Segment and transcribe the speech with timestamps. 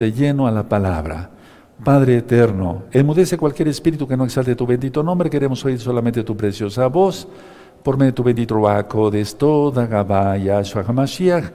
[0.00, 1.28] de lleno a la palabra.
[1.82, 5.28] Padre eterno, enmudece cualquier espíritu que no exalte tu bendito nombre.
[5.28, 7.26] Queremos oír solamente tu preciosa voz.
[7.82, 11.46] Por medio de tu bendito de toda Gabaya, Hamashiach,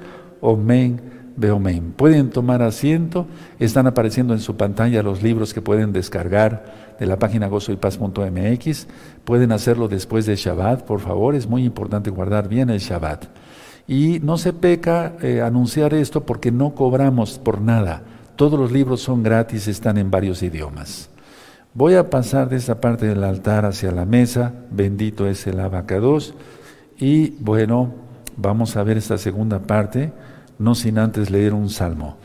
[0.41, 1.01] Omen,
[1.37, 1.93] Beomen.
[1.93, 3.27] Pueden tomar asiento.
[3.59, 8.87] Están apareciendo en su pantalla los libros que pueden descargar de la página gozoypaz.mx.
[9.23, 11.35] Pueden hacerlo después de Shabbat, por favor.
[11.35, 13.23] Es muy importante guardar bien el Shabbat.
[13.87, 18.03] Y no se peca eh, anunciar esto porque no cobramos por nada.
[18.35, 21.09] Todos los libros son gratis, están en varios idiomas.
[21.75, 26.33] Voy a pasar de esta parte del altar hacia la mesa, bendito es el abacados,
[26.97, 27.93] y bueno,
[28.37, 30.13] vamos a ver esta segunda parte,
[30.57, 32.17] no sin antes leer un salmo.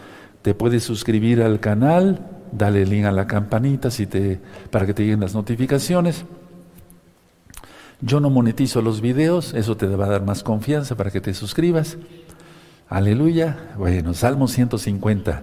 [0.42, 2.20] Te puedes suscribir al canal,
[2.52, 3.90] dale link a la campanita
[4.70, 6.24] para que te lleguen las notificaciones.
[8.00, 11.34] Yo no monetizo los videos, eso te va a dar más confianza para que te
[11.34, 11.98] suscribas.
[12.88, 13.72] Aleluya.
[13.76, 15.42] Bueno, Salmo 150.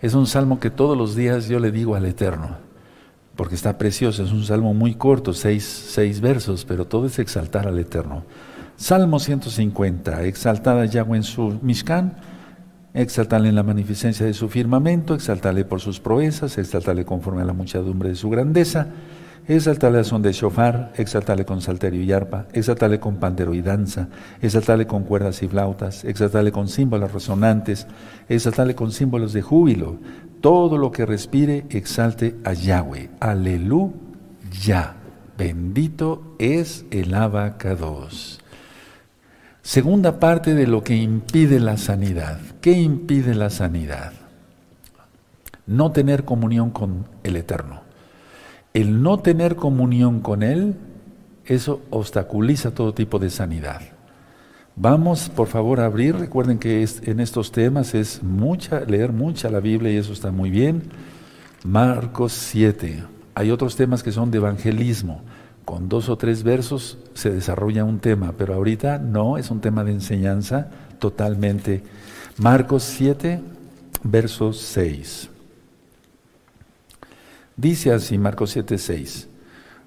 [0.00, 2.58] Es un salmo que todos los días yo le digo al Eterno,
[3.36, 7.78] porque está precioso, es un salmo muy corto, seis, versos, pero todo es exaltar al
[7.78, 8.24] Eterno.
[8.76, 12.16] Salmo 150, exaltada Yahweh en su Mishkan,
[12.92, 17.52] exaltale en la magnificencia de su firmamento, exaltale por sus proezas, exaltale conforme a la
[17.52, 18.88] muchedumbre de su grandeza,
[19.46, 24.08] exaltale a son de shofar, exaltale con salterio y arpa, exaltale con pandero y danza,
[24.40, 27.86] exaltale con cuerdas y flautas, exaltale con símbolos resonantes,
[28.28, 29.98] exaltale con símbolos de júbilo.
[30.40, 33.10] Todo lo que respire, exalte a Yahweh.
[33.20, 34.94] Aleluya.
[35.36, 38.40] Bendito es el abacados.
[39.62, 42.38] Segunda parte de lo que impide la sanidad.
[42.60, 44.12] ¿Qué impide la sanidad?
[45.66, 47.83] No tener comunión con el Eterno
[48.74, 50.74] el no tener comunión con Él,
[51.46, 53.80] eso obstaculiza todo tipo de sanidad.
[54.76, 56.16] Vamos, por favor, a abrir.
[56.16, 60.50] Recuerden que en estos temas es mucha, leer mucha la Biblia y eso está muy
[60.50, 60.82] bien.
[61.62, 63.04] Marcos 7.
[63.36, 65.22] Hay otros temas que son de evangelismo.
[65.64, 69.84] Con dos o tres versos se desarrolla un tema, pero ahorita no, es un tema
[69.84, 70.68] de enseñanza
[70.98, 71.82] totalmente.
[72.38, 73.40] Marcos 7,
[74.02, 75.30] versos 6.
[77.56, 79.28] Dice así Marcos 7:6.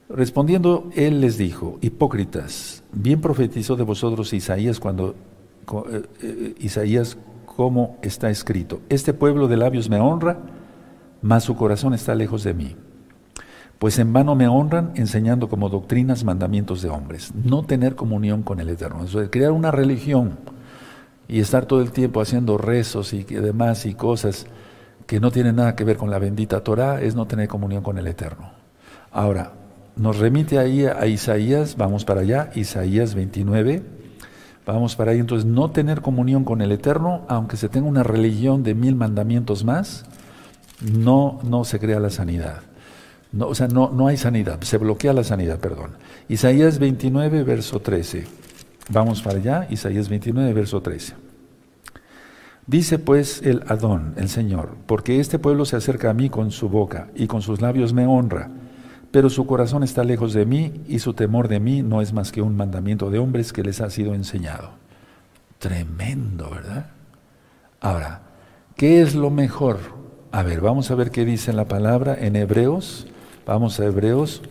[0.09, 5.15] Respondiendo, él les dijo, hipócritas, bien profetizó de vosotros Isaías cuando
[5.91, 10.37] eh, eh, Isaías como está escrito, este pueblo de labios me honra,
[11.21, 12.75] mas su corazón está lejos de mí.
[13.79, 17.33] Pues en vano me honran enseñando como doctrinas mandamientos de hombres.
[17.35, 19.03] No tener comunión con el Eterno.
[19.03, 20.37] Es crear una religión
[21.27, 24.47] y estar todo el tiempo haciendo rezos y demás y cosas
[25.07, 27.97] que no tiene nada que ver con la bendita Torah, es no tener comunión con
[27.97, 28.51] el Eterno.
[29.11, 29.53] Ahora,
[29.95, 33.81] nos remite ahí a Isaías, vamos para allá, Isaías 29,
[34.65, 38.61] vamos para ahí, entonces no tener comunión con el Eterno, aunque se tenga una religión
[38.61, 40.05] de mil mandamientos más,
[40.81, 42.61] no, no se crea la sanidad.
[43.31, 45.91] No, o sea, no, no hay sanidad, se bloquea la sanidad, perdón.
[46.29, 48.25] Isaías 29, verso 13.
[48.89, 51.26] Vamos para allá, Isaías 29, verso 13.
[52.67, 56.67] Dice pues el Adón, el Señor, porque este pueblo se acerca a mí con su
[56.67, 58.51] boca y con sus labios me honra,
[59.09, 62.33] pero su corazón está lejos de mí y su temor de mí no es más
[62.33, 64.71] que un mandamiento de hombres que les ha sido enseñado.
[65.59, 66.87] Tremendo, ¿verdad?
[67.79, 68.23] Ahora,
[68.75, 69.79] ¿qué es lo mejor?
[70.33, 73.07] A ver, vamos a ver qué dice la palabra en Hebreos.
[73.45, 74.41] Vamos a Hebreos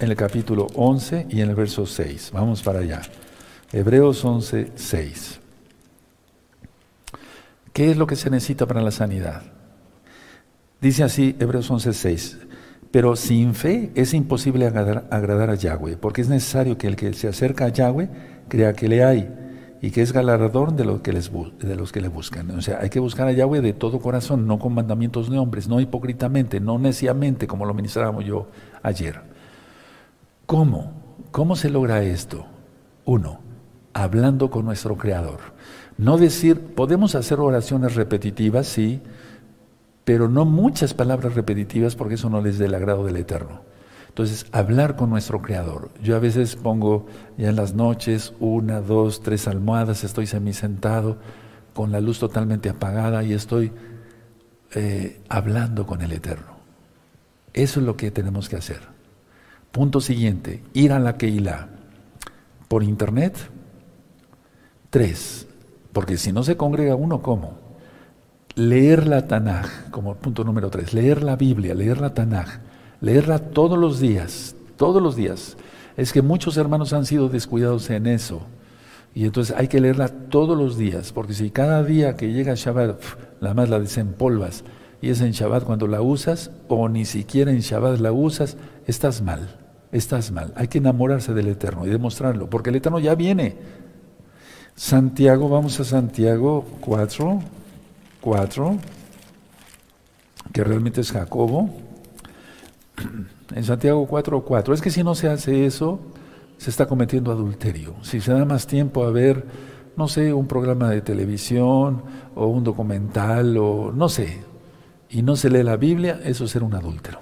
[0.00, 2.32] en el capítulo 11 y en el verso 6.
[2.32, 3.02] Vamos para allá.
[3.70, 5.37] Hebreos 11, 6.
[7.78, 9.40] ¿Qué es lo que se necesita para la sanidad?
[10.80, 12.36] Dice así Hebreos 11:6,
[12.90, 17.28] pero sin fe es imposible agradar, a Yahweh, porque es necesario que el que se
[17.28, 18.10] acerca a Yahweh
[18.48, 19.32] crea que le hay
[19.80, 22.50] y que es galardón de, los que les, de los que le buscan.
[22.50, 25.68] O sea, hay que buscar a Yahweh de todo corazón, no con mandamientos de hombres,
[25.68, 28.48] no hipócritamente, no neciamente, como lo ministrábamos yo
[28.82, 29.20] ayer.
[30.46, 30.94] ¿Cómo?
[31.30, 32.44] ¿Cómo se logra esto?
[33.04, 33.38] Uno,
[33.94, 35.56] hablando con nuestro Creador.
[35.98, 39.02] No decir, podemos hacer oraciones repetitivas, sí,
[40.04, 43.62] pero no muchas palabras repetitivas porque eso no les dé el agrado del Eterno.
[44.08, 45.90] Entonces, hablar con nuestro Creador.
[46.02, 47.06] Yo a veces pongo
[47.36, 51.18] ya en las noches una, dos, tres almohadas, estoy sentado
[51.74, 53.72] con la luz totalmente apagada y estoy
[54.74, 56.58] eh, hablando con el Eterno.
[57.52, 58.82] Eso es lo que tenemos que hacer.
[59.72, 61.70] Punto siguiente, ir a la Keilah
[62.68, 63.36] por internet.
[64.90, 65.47] Tres,
[65.98, 67.54] porque si no se congrega uno, ¿cómo?
[68.54, 72.60] Leer la Tanaj, como punto número tres, leer la Biblia, leer la Tanaj,
[73.00, 75.56] leerla todos los días, todos los días.
[75.96, 78.42] Es que muchos hermanos han sido descuidados en eso.
[79.12, 83.02] Y entonces hay que leerla todos los días, porque si cada día que llega Shabbat,
[83.40, 84.62] la más la desempolvas
[85.02, 88.56] y es en Shabbat cuando la usas, o ni siquiera en Shabbat la usas,
[88.86, 89.48] estás mal,
[89.90, 90.52] estás mal.
[90.54, 93.87] Hay que enamorarse del Eterno y demostrarlo, porque el Eterno ya viene.
[94.78, 97.40] Santiago, vamos a Santiago 4,
[98.20, 98.78] 4,
[100.52, 101.68] que realmente es Jacobo.
[103.56, 104.74] En Santiago 4, 4.
[104.74, 105.98] Es que si no se hace eso,
[106.58, 107.96] se está cometiendo adulterio.
[108.02, 109.44] Si se da más tiempo a ver,
[109.96, 112.04] no sé, un programa de televisión
[112.36, 114.44] o un documental o no sé,
[115.10, 117.18] y no se lee la Biblia, eso es ser un adúltero.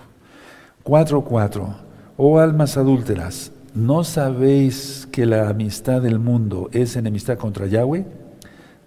[0.85, 1.75] 4.4.
[2.19, 8.07] Oh almas adúlteras, ¿no sabéis que la amistad del mundo es enemistad contra Yahweh?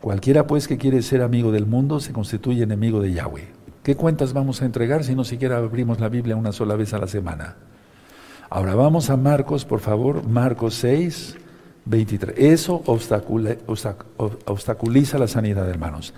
[0.02, 3.48] Cualquiera pues que quiere ser amigo del mundo se constituye enemigo de Yahweh.
[3.84, 7.00] ¿Qué cuentas vamos a entregar si no siquiera abrimos la Biblia una sola vez a
[7.00, 7.56] la semana?
[8.50, 11.38] Ahora vamos a Marcos, por favor, Marcos 6,
[11.86, 12.36] 23.
[12.38, 16.16] Eso obstaculiza la sanidad, hermanos.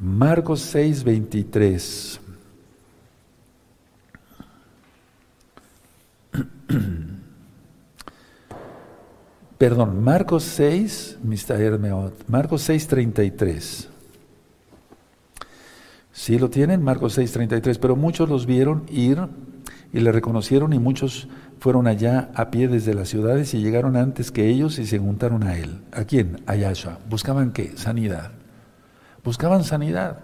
[0.00, 2.20] Marcos 6, 23.
[9.64, 11.20] Perdón, Marcos 6,
[12.28, 13.88] Marcos 6, 33.
[16.12, 19.18] Sí lo tienen, Marcos 6, 33, pero muchos los vieron ir
[19.90, 21.28] y le reconocieron y muchos
[21.60, 25.44] fueron allá a pie desde las ciudades y llegaron antes que ellos y se juntaron
[25.44, 25.80] a él.
[25.92, 26.42] ¿A quién?
[26.44, 26.98] A Yahshua.
[27.08, 27.72] ¿Buscaban qué?
[27.74, 28.32] Sanidad
[29.24, 30.18] buscaban sanidad.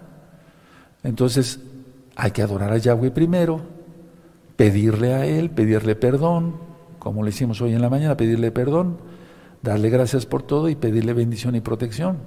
[1.01, 1.59] Entonces
[2.15, 3.61] hay que adorar a Yahweh primero,
[4.55, 6.57] pedirle a Él, pedirle perdón,
[6.99, 8.99] como le hicimos hoy en la mañana, pedirle perdón,
[9.61, 12.17] darle gracias por todo y pedirle bendición y protección.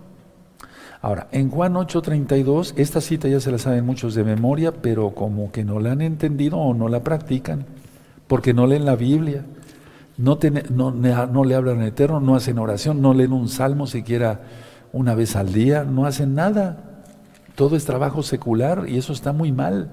[1.02, 5.52] Ahora, en Juan 8:32, esta cita ya se la saben muchos de memoria, pero como
[5.52, 7.66] que no la han entendido o no la practican,
[8.26, 9.44] porque no leen la Biblia,
[10.16, 10.38] no,
[11.44, 14.42] le hablan eterno, no hacen oración, no leen un salmo siquiera
[14.92, 17.02] una vez al día, no hacen nada.
[17.54, 19.92] Todo es trabajo secular y eso está muy mal.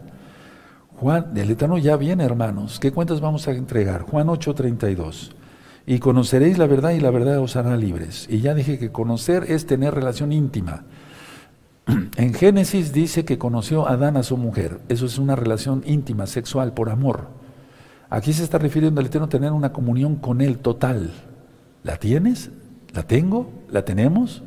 [0.97, 2.79] Juan, el Eterno ya viene, hermanos.
[2.79, 4.03] ¿Qué cuentas vamos a entregar?
[4.03, 5.31] Juan 8:32.
[5.91, 8.25] Y conoceréis la verdad y la verdad os hará libres.
[8.29, 10.85] Y ya dije que conocer es tener relación íntima.
[12.15, 14.79] En Génesis dice que conoció a Adán a su mujer.
[14.87, 17.27] Eso es una relación íntima, sexual, por amor.
[18.09, 21.11] Aquí se está refiriendo al Eterno tener una comunión con Él total.
[21.83, 22.51] ¿La tienes?
[22.93, 23.51] ¿La tengo?
[23.69, 24.43] ¿La tenemos?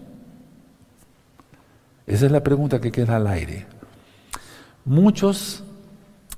[2.07, 3.67] Esa es la pregunta que queda al aire.
[4.87, 5.63] Muchos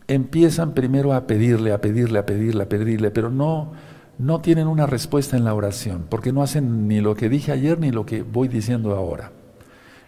[0.08, 3.72] empiezan primero a pedirle, a pedirle, a pedirle, a pedirle, pero no,
[4.18, 7.78] no tienen una respuesta en la oración, porque no hacen ni lo que dije ayer
[7.78, 9.32] ni lo que voy diciendo ahora.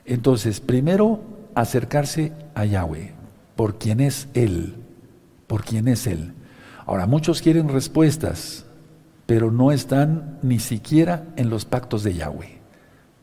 [0.04, 1.20] Entonces, primero
[1.54, 3.12] acercarse a Yahweh,
[3.56, 4.76] por quien es Él,
[5.46, 6.32] por quien es Él.
[6.86, 8.64] Ahora, muchos quieren respuestas,
[9.26, 12.58] pero no están ni siquiera en los pactos de Yahweh.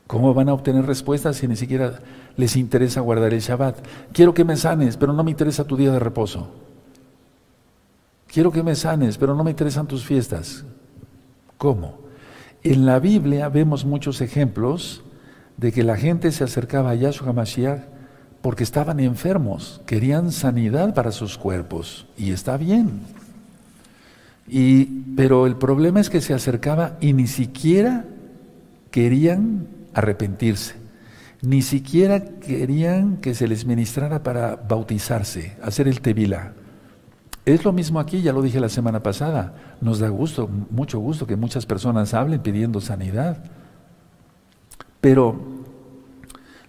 [0.06, 2.00] ¿Cómo van a obtener respuestas si ni siquiera
[2.38, 3.78] les interesa guardar el Shabbat.
[4.12, 6.50] Quiero que me sanes, pero no me interesa tu día de reposo.
[8.28, 10.66] Quiero que me sanes, pero no me interesan tus fiestas.
[11.58, 12.00] ¿Cómo?
[12.64, 15.04] En la Biblia vemos muchos ejemplos
[15.58, 17.84] de que la gente se acercaba a Yahshua Mashiach
[18.42, 23.02] porque estaban enfermos, querían sanidad para sus cuerpos, y está bien.
[24.48, 24.86] Y,
[25.16, 28.06] pero el problema es que se acercaba y ni siquiera
[28.92, 30.86] querían arrepentirse
[31.46, 36.54] ni siquiera querían que se les ministrara para bautizarse, hacer el tevila.
[37.46, 39.78] Es lo mismo aquí, ya lo dije la semana pasada.
[39.80, 43.44] Nos da gusto, mucho gusto que muchas personas hablen pidiendo sanidad.
[45.00, 45.40] Pero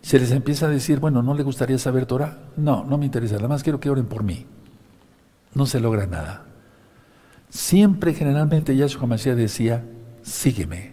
[0.03, 2.39] se les empieza a decir, bueno, ¿no le gustaría saber Torah?
[2.57, 4.45] No, no me interesa, nada más quiero que oren por mí.
[5.55, 6.45] No se logra nada.
[7.49, 9.83] Siempre, generalmente, Yahshua Mashiach decía,
[10.21, 10.93] sígueme.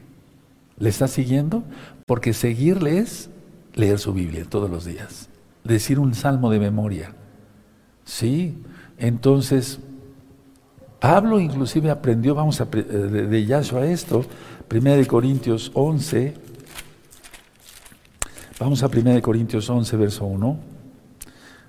[0.77, 1.63] ¿Le está siguiendo?
[2.05, 3.29] Porque seguirle es
[3.73, 5.29] leer su Biblia todos los días,
[5.63, 7.13] decir un salmo de memoria.
[8.05, 8.57] Sí,
[9.03, 9.79] entonces
[11.01, 12.83] Pablo inclusive aprendió, vamos a, de,
[13.27, 14.23] de Yahshua esto,
[14.73, 16.33] 1 Corintios 11,
[18.57, 20.57] vamos a 1 Corintios 11, verso 1.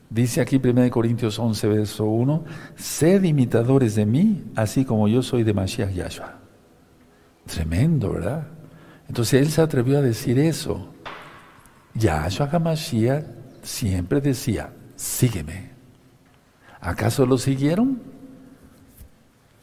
[0.09, 2.45] Dice aquí 1 Corintios 11, verso 1,
[2.77, 6.39] sed imitadores de mí, así como yo soy de Mashiach Yahshua.
[7.45, 8.47] Tremendo, ¿verdad?
[9.09, 10.95] Entonces él se atrevió a decir eso.
[11.95, 13.25] Yahshua HaMashiach
[13.63, 15.74] siempre decía, sígueme.
[16.85, 17.99] ¿Acaso lo siguieron?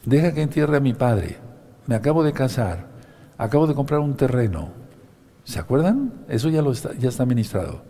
[0.04, 1.38] Deja que entierre a mi padre.
[1.86, 2.88] Me acabo de casar.
[3.38, 4.70] Acabo de comprar un terreno.
[5.44, 6.12] ¿Se acuerdan?
[6.28, 7.84] Eso ya, lo está, ya está ministrado.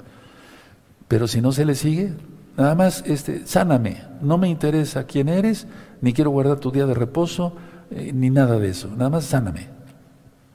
[1.09, 2.13] Pero si no se le sigue,
[2.59, 4.03] nada más, este, sáname.
[4.21, 5.67] No me interesa quién eres,
[6.03, 7.57] ni quiero guardar tu día de reposo,
[7.91, 8.89] eh, ni nada de eso.
[8.89, 9.69] Nada más sáname.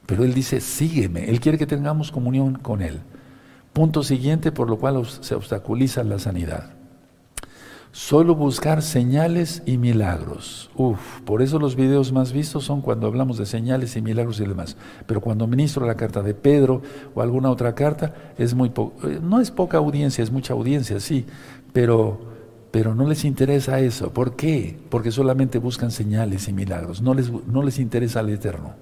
[0.06, 1.28] Pero Él dice, sígueme.
[1.28, 3.00] Él quiere que tengamos comunión con Él.
[3.72, 6.77] Punto siguiente por lo cual se obstaculiza la sanidad.
[7.90, 10.70] Solo buscar señales y milagros.
[10.76, 14.46] Uf, por eso los videos más vistos son cuando hablamos de señales y milagros y
[14.46, 14.76] demás.
[15.06, 16.82] Pero cuando ministro la carta de Pedro
[17.14, 21.24] o alguna otra carta, es muy eh, no es poca audiencia, es mucha audiencia, sí,
[21.72, 22.20] pero,
[22.70, 24.12] pero no les interesa eso.
[24.12, 24.78] ¿Por qué?
[24.90, 28.74] Porque solamente buscan señales y milagros, no les, no les interesa el eterno.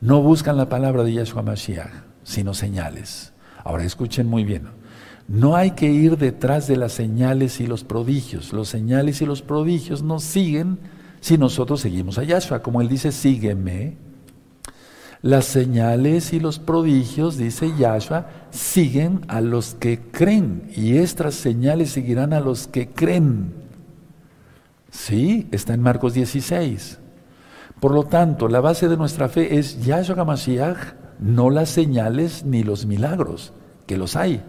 [0.00, 1.92] No buscan la palabra de Yahshua Mashiach,
[2.24, 3.32] sino señales.
[3.62, 4.79] Ahora escuchen muy bien.
[5.30, 8.52] No hay que ir detrás de las señales y los prodigios.
[8.52, 10.80] Los señales y los prodigios nos siguen
[11.20, 12.62] si nosotros seguimos a Yahshua.
[12.62, 13.96] Como él dice, sígueme.
[15.22, 20.68] Las señales y los prodigios, dice Yahshua, siguen a los que creen.
[20.74, 23.54] Y estas señales seguirán a los que creen.
[24.90, 26.98] Sí, está en Marcos 16.
[27.78, 32.64] Por lo tanto, la base de nuestra fe es Yahshua HaMashiach, no las señales ni
[32.64, 33.52] los milagros,
[33.86, 34.42] que los hay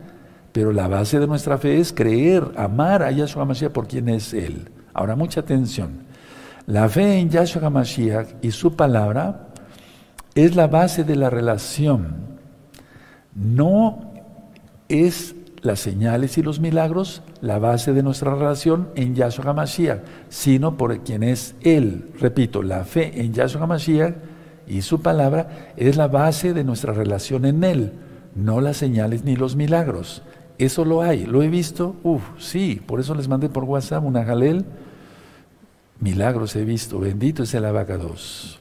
[0.52, 4.34] pero la base de nuestra fe es creer, amar a Yahshua Mashiach por quien es
[4.34, 4.70] Él.
[4.94, 6.04] Ahora, mucha atención.
[6.68, 9.48] La fe en Yahshua Mashiach y su palabra
[10.36, 12.40] es la base de la relación.
[13.34, 14.14] No
[14.90, 20.78] es las señales y los milagros la base de nuestra relación en Yahshua Mashiach, sino
[20.78, 22.10] por quien es Él.
[22.20, 24.16] Repito, la fe en Yahshua Mashiach
[24.68, 27.94] y su palabra es la base de nuestra relación en Él,
[28.36, 30.22] no las señales ni los milagros.
[30.62, 34.24] Eso lo hay, lo he visto, uff, sí, por eso les mandé por WhatsApp una
[34.24, 34.64] jalel.
[36.00, 38.60] Milagros he visto, bendito es el abacados.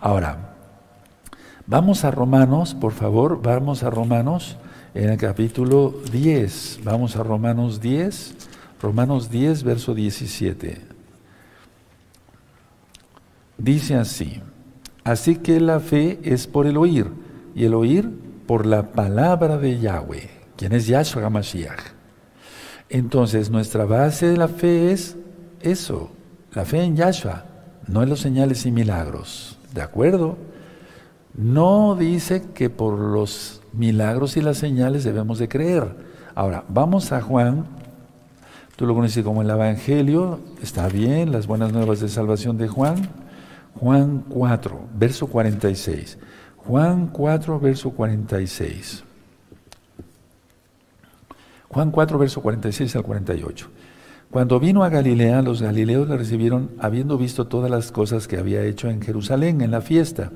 [0.00, 0.54] Ahora,
[1.66, 4.56] vamos a Romanos, por favor, vamos a Romanos
[4.94, 6.80] en el capítulo 10.
[6.82, 8.34] Vamos a Romanos 10,
[8.80, 10.80] Romanos 10, verso 17.
[13.58, 14.40] Dice así,
[15.04, 17.12] así que la fe es por el oír,
[17.54, 18.10] y el oír
[18.46, 20.41] por la palabra de Yahweh.
[20.62, 21.80] ¿Quién es Yahshua HaMashiach?
[22.88, 25.16] Entonces, nuestra base de la fe es
[25.60, 26.12] eso,
[26.52, 27.42] la fe en Yahshua,
[27.88, 29.58] no en los señales y milagros.
[29.74, 30.38] ¿De acuerdo?
[31.34, 35.96] No dice que por los milagros y las señales debemos de creer.
[36.36, 37.66] Ahora, vamos a Juan,
[38.76, 43.08] tú lo conoces como el Evangelio, está bien, las buenas nuevas de salvación de Juan.
[43.80, 46.18] Juan 4, verso 46.
[46.56, 49.02] Juan 4, verso 46.
[51.72, 53.68] Juan 4, verso 46 al 48.
[54.30, 58.62] Cuando vino a Galilea, los galileos le recibieron habiendo visto todas las cosas que había
[58.62, 60.30] hecho en Jerusalén en la fiesta,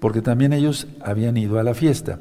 [0.00, 2.20] porque también ellos habían ido a la fiesta.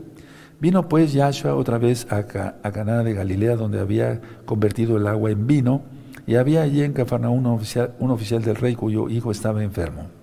[0.60, 5.48] Vino pues Yahshua otra vez a, Caná de Galilea, donde había convertido el agua en
[5.48, 5.84] vino,
[6.28, 10.21] y había allí en Cafarnaúm un oficial del rey cuyo hijo estaba enfermo.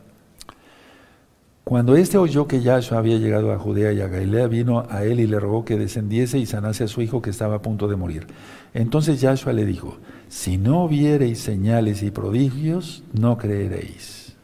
[1.69, 5.21] Cuando éste oyó que Yahshua había llegado a Judea y a Galilea, vino a él
[5.21, 7.97] y le rogó que descendiese y sanase a su hijo que estaba a punto de
[7.97, 8.27] morir.
[8.73, 9.99] Entonces Yahshua le dijo,
[10.29, 14.35] si no viereis señales y prodigios, no creeréis.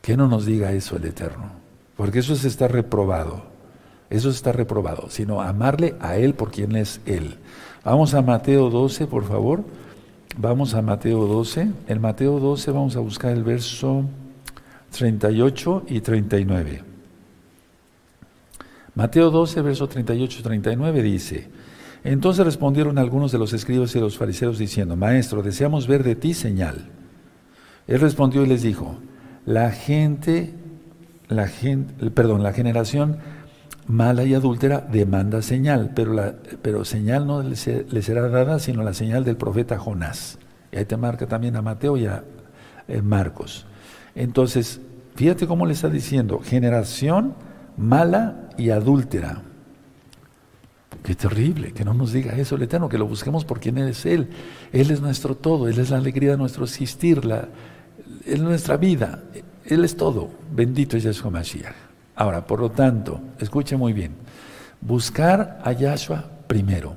[0.00, 1.52] Que no nos diga eso el Eterno,
[1.96, 3.44] porque eso es estar reprobado.
[4.10, 7.36] Eso está reprobado, sino amarle a Él por quien es Él.
[7.84, 9.62] Vamos a Mateo 12, por favor.
[10.36, 11.70] Vamos a Mateo 12.
[11.86, 14.06] En Mateo 12 vamos a buscar el verso
[14.92, 16.84] 38 y 39.
[18.94, 21.48] Mateo 12, verso 38 y 39 dice,
[22.04, 26.34] entonces respondieron algunos de los escribas y los fariseos diciendo, Maestro, deseamos ver de ti
[26.34, 26.90] señal.
[27.86, 28.98] Él respondió y les dijo,
[29.46, 30.54] la gente,
[31.28, 33.18] la gente, perdón, la generación
[33.86, 38.94] mala y adúltera demanda señal, pero, la, pero señal no le, será dada sino la
[38.94, 40.38] señal del profeta Jonás.
[40.70, 42.24] Y ahí te marca también a Mateo y a
[42.88, 43.66] eh, Marcos.
[44.14, 44.80] Entonces,
[45.14, 47.34] fíjate cómo le está diciendo, generación
[47.76, 49.42] mala y adúltera.
[51.02, 54.06] Qué terrible, que no nos diga eso el Eterno, que lo busquemos por quien es
[54.06, 54.28] Él.
[54.72, 57.48] Él es nuestro todo, Él es la alegría de nuestro existir, la,
[58.24, 59.24] Él es nuestra vida,
[59.64, 60.30] Él es todo.
[60.52, 61.74] Bendito es Yahshua Mashiach.
[62.14, 64.12] Ahora, por lo tanto, escuche muy bien,
[64.80, 66.94] buscar a Yahshua primero,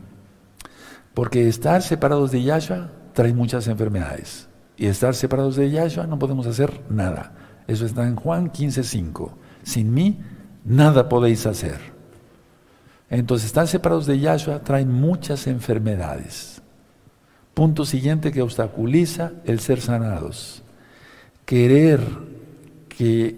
[1.13, 6.47] porque estar separados de Yahshua trae muchas enfermedades y estar separados de Yahshua no podemos
[6.47, 7.33] hacer nada.
[7.67, 9.31] Eso está en Juan 15:5.
[9.63, 10.19] Sin mí
[10.63, 11.79] nada podéis hacer.
[13.09, 16.61] Entonces, estar separados de Yahshua trae muchas enfermedades.
[17.53, 20.63] Punto siguiente que obstaculiza el ser sanados.
[21.45, 22.01] Querer
[22.89, 23.37] que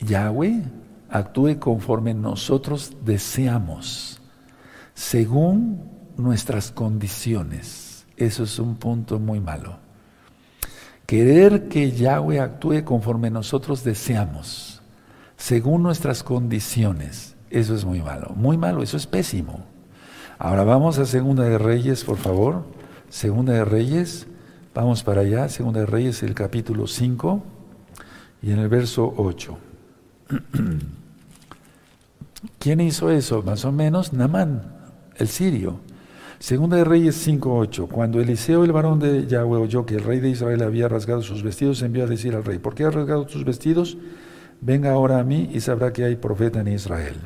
[0.00, 0.62] Yahweh
[1.10, 4.20] actúe conforme nosotros deseamos,
[4.94, 5.82] según
[6.16, 8.06] nuestras condiciones.
[8.16, 9.87] Eso es un punto muy malo.
[11.08, 14.82] Querer que Yahweh actúe conforme nosotros deseamos,
[15.36, 19.64] según nuestras condiciones, eso es muy malo, muy malo, eso es pésimo.
[20.38, 22.64] Ahora vamos a Segunda de Reyes, por favor.
[23.08, 24.28] Segunda de Reyes,
[24.78, 27.42] Vamos para allá, Segunda de Reyes, el capítulo 5
[28.42, 29.58] y en el verso 8.
[32.60, 33.42] ¿Quién hizo eso?
[33.42, 34.62] Más o menos Namán,
[35.16, 35.80] el sirio.
[36.38, 37.88] Segunda de Reyes 5.8.
[37.88, 41.42] Cuando Eliseo, el varón de Yahweh, oyó que el rey de Israel había rasgado sus
[41.42, 43.98] vestidos, envió a decir al rey, ¿por qué has rasgado tus vestidos?
[44.60, 47.16] Venga ahora a mí y sabrá que hay profeta en Israel.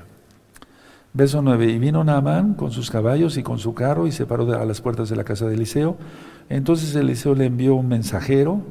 [1.13, 1.67] Verso 9.
[1.67, 4.81] Y vino Naamán con sus caballos y con su carro y se paró a las
[4.81, 5.99] puertas de la casa de Eliseo.
[6.49, 8.63] Entonces Eliseo le envió un mensajero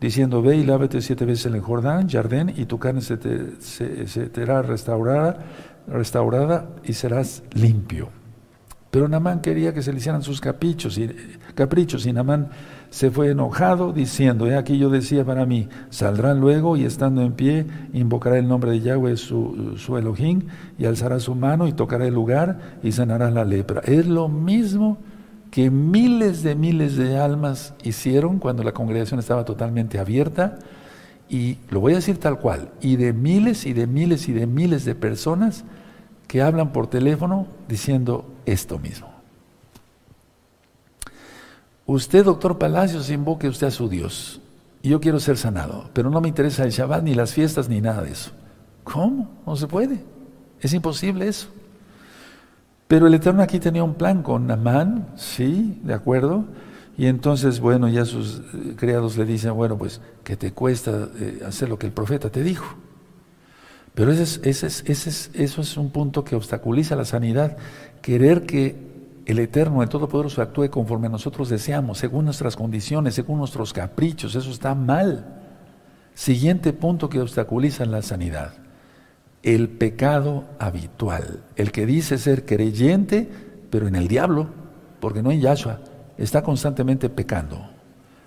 [0.00, 3.60] diciendo, ve y lávate siete veces en el Jordán, Jardén, y tu carne se te,
[3.60, 5.38] se, se te será restaurada,
[5.86, 8.23] restaurada y serás limpio.
[8.94, 11.10] Pero Namán quería que se le hicieran sus caprichos y,
[11.56, 12.50] caprichos y Namán
[12.90, 17.32] se fue enojado diciendo, he aquí yo decía para mí, saldrá luego y estando en
[17.32, 20.42] pie invocará el nombre de Yahweh su, su Elohim
[20.78, 23.80] y alzará su mano y tocará el lugar y sanará la lepra.
[23.80, 24.98] Es lo mismo
[25.50, 30.60] que miles de miles de almas hicieron cuando la congregación estaba totalmente abierta
[31.28, 34.46] y lo voy a decir tal cual, y de miles y de miles y de
[34.46, 35.64] miles de personas
[36.26, 39.14] que hablan por teléfono diciendo esto mismo.
[41.86, 44.40] Usted, doctor Palacios, invoque usted a su Dios.
[44.82, 47.80] Y yo quiero ser sanado, pero no me interesa el Shabbat, ni las fiestas, ni
[47.80, 48.32] nada de eso.
[48.84, 49.30] ¿Cómo?
[49.46, 49.98] No se puede.
[50.60, 51.48] Es imposible eso.
[52.86, 56.44] Pero el Eterno aquí tenía un plan con Namán, sí, de acuerdo.
[56.96, 61.42] Y entonces, bueno, ya sus eh, criados le dicen, bueno, pues, que te cuesta eh,
[61.46, 62.76] hacer lo que el profeta te dijo?
[63.94, 67.56] Pero ese es, ese es, eso es un punto que obstaculiza la sanidad.
[68.02, 68.76] Querer que
[69.26, 74.50] el Eterno, el Todopoderoso, actúe conforme nosotros deseamos, según nuestras condiciones, según nuestros caprichos, eso
[74.50, 75.40] está mal.
[76.14, 78.54] Siguiente punto que obstaculiza la sanidad.
[79.42, 81.44] El pecado habitual.
[81.56, 83.28] El que dice ser creyente,
[83.70, 84.48] pero en el diablo,
[85.00, 85.80] porque no en Yahshua,
[86.18, 87.70] está constantemente pecando.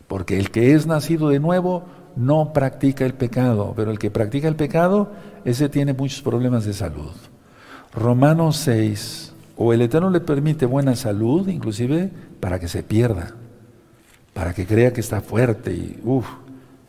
[0.08, 1.84] Porque el que es nacido de nuevo
[2.18, 5.12] no practica el pecado, pero el que practica el pecado,
[5.46, 7.12] ese tiene muchos problemas de salud.
[7.94, 13.34] Romanos 6, o el Eterno le permite buena salud, inclusive para que se pierda,
[14.34, 16.28] para que crea que está fuerte y, uff,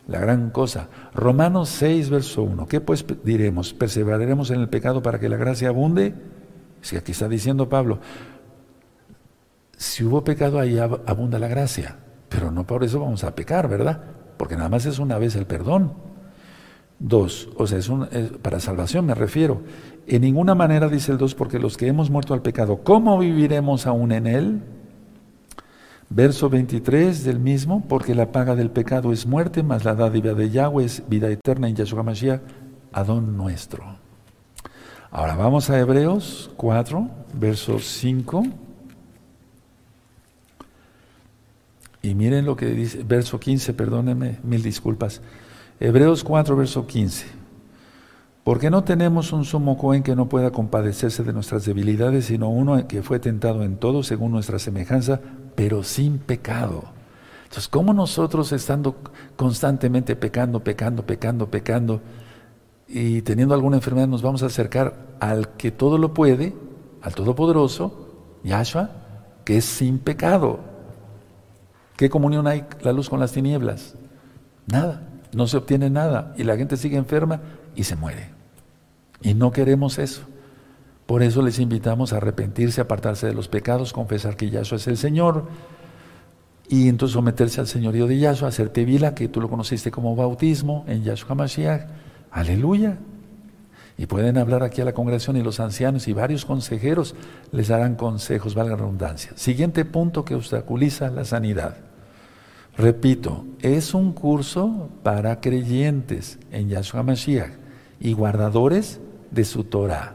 [0.06, 0.88] la gran cosa.
[1.14, 2.66] Romanos 6, verso 1.
[2.66, 3.74] ¿Qué pues diremos?
[3.74, 6.14] ¿Perseveraremos en el pecado para que la gracia abunde?
[6.80, 7.98] Si aquí está diciendo Pablo,
[9.76, 11.96] si hubo pecado ahí abunda la gracia,
[12.28, 14.00] pero no por eso vamos a pecar, ¿verdad?
[14.38, 15.92] Porque nada más es una vez el perdón.
[17.00, 17.90] Dos, o sea, es,
[18.42, 19.62] para salvación me refiero.
[20.06, 23.86] En ninguna manera dice el dos, porque los que hemos muerto al pecado, ¿cómo viviremos
[23.86, 24.62] aún en él?
[26.10, 30.48] Verso 23 del mismo, porque la paga del pecado es muerte, mas la dádiva de
[30.48, 32.40] Yahweh es vida eterna en Yahshua Mashiach,
[32.92, 33.84] Adón nuestro.
[35.10, 38.42] Ahora vamos a Hebreos 4, verso 5.
[42.08, 45.20] Y miren lo que dice, verso 15, perdónenme, mil disculpas.
[45.78, 47.26] Hebreos 4, verso 15.
[48.44, 52.88] Porque no tenemos un sumo cohen que no pueda compadecerse de nuestras debilidades, sino uno
[52.88, 55.20] que fue tentado en todo según nuestra semejanza,
[55.54, 56.84] pero sin pecado.
[57.42, 58.96] Entonces, ¿cómo nosotros estando
[59.36, 62.00] constantemente pecando, pecando, pecando, pecando
[62.88, 66.54] y teniendo alguna enfermedad nos vamos a acercar al que todo lo puede,
[67.02, 68.92] al Todopoderoso, Yahshua,
[69.44, 70.77] que es sin pecado?
[71.98, 73.96] ¿Qué comunión hay la luz con las tinieblas?
[74.68, 77.40] Nada, no se obtiene nada y la gente sigue enferma
[77.74, 78.30] y se muere.
[79.20, 80.22] Y no queremos eso.
[81.06, 84.96] Por eso les invitamos a arrepentirse, apartarse de los pecados, confesar que Yahshua es el
[84.96, 85.48] Señor
[86.68, 90.84] y entonces someterse al señorío de Yahshua, hacer tevila, que tú lo conociste como bautismo
[90.86, 91.88] en Yahshua Mashiach.
[92.30, 92.96] Aleluya.
[93.96, 97.16] Y pueden hablar aquí a la congregación y los ancianos y varios consejeros
[97.50, 99.32] les darán consejos, valga la redundancia.
[99.34, 101.87] Siguiente punto que obstaculiza la sanidad.
[102.78, 107.50] Repito, es un curso para creyentes en Yahshua Mashiach
[107.98, 109.00] y guardadores
[109.32, 110.14] de su Torah.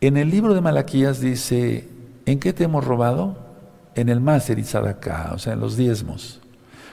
[0.00, 1.88] En el libro de Malaquías dice,
[2.24, 3.36] ¿en qué te hemos robado?
[3.96, 6.40] En el Maser y o sea, en los diezmos.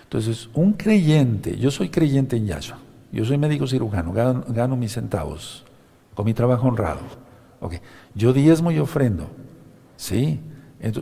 [0.01, 2.79] Entonces, un creyente, yo soy creyente en Yahshua,
[3.11, 5.63] yo soy médico cirujano, gano, mis centavos
[6.15, 7.01] con mi trabajo honrado.
[7.59, 7.79] Okay.
[8.15, 9.29] Yo diezmo y ofrendo,
[9.97, 10.39] ¿sí?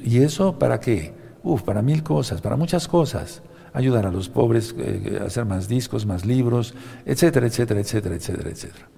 [0.03, 1.24] ¿Y eso para qué?
[1.45, 3.43] Uf, para mil cosas, para muchas cosas.
[3.71, 6.73] Ayudar a los pobres, eh, hacer más discos, más libros,
[7.05, 8.89] etcétera, etcétera, etcétera, etcétera, etcétera.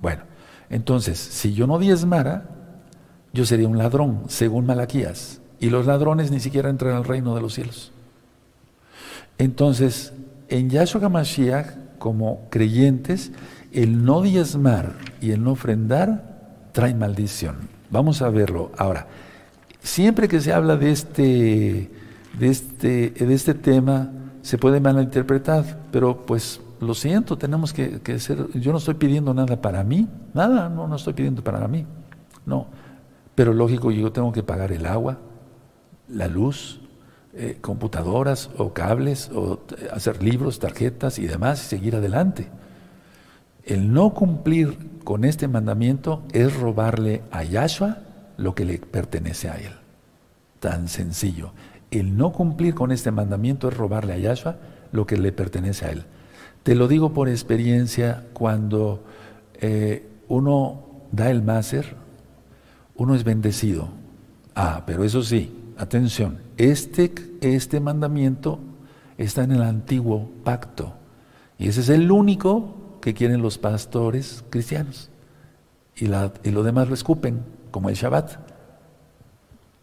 [0.00, 0.22] Bueno,
[0.70, 2.50] entonces, si yo no diezmara,
[3.32, 5.40] yo sería un ladrón, según Malaquías.
[5.58, 7.90] Y los ladrones ni siquiera entran al reino de los cielos.
[9.38, 10.12] Entonces,
[10.48, 13.32] en Yahshua HaMashiach, como creyentes,
[13.72, 17.56] el no diezmar y el no ofrendar trae maldición.
[17.90, 19.08] Vamos a verlo ahora.
[19.80, 21.90] Siempre que se habla de este,
[22.38, 24.10] de este, de este tema
[24.42, 29.34] se puede malinterpretar, pero pues lo siento, tenemos que, que, ser, yo no estoy pidiendo
[29.34, 31.84] nada para mí, nada, no, no estoy pidiendo para mí,
[32.46, 32.66] no,
[33.34, 35.18] pero lógico, yo tengo que pagar el agua,
[36.08, 36.80] la luz,
[37.34, 39.60] eh, computadoras o cables, o
[39.92, 42.48] hacer libros, tarjetas y demás, y seguir adelante.
[43.64, 47.98] El no cumplir con este mandamiento es robarle a Yahshua
[48.38, 49.72] lo que le pertenece a él.
[50.60, 51.52] Tan sencillo.
[51.90, 54.56] El no cumplir con este mandamiento es robarle a Yahshua
[54.92, 56.04] lo que le pertenece a él.
[56.62, 59.04] Te lo digo por experiencia, cuando
[59.60, 61.96] eh, uno da el máser,
[62.96, 63.88] uno es bendecido.
[64.54, 68.58] Ah, pero eso sí, atención, este, este mandamiento
[69.16, 70.94] está en el antiguo pacto.
[71.58, 75.10] Y ese es el único que quieren los pastores cristianos.
[75.96, 78.36] Y, la, y lo demás lo escupen, como el Shabbat.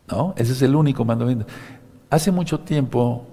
[0.09, 0.33] ¿No?
[0.37, 1.45] Ese es el único mandamiento.
[2.09, 3.25] Hace mucho tiempo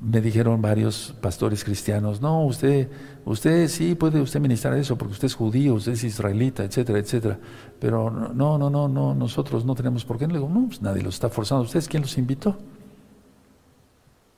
[0.00, 2.88] me dijeron varios pastores cristianos, no, usted,
[3.24, 7.38] usted sí puede usted ministrar eso porque usted es judío, usted es israelita, etcétera, etcétera.
[7.78, 10.26] Pero no, no, no, no, nosotros no tenemos por qué.
[10.26, 11.64] Le digo, no, pues nadie los está forzando.
[11.64, 12.56] ¿Ustedes quién los invitó?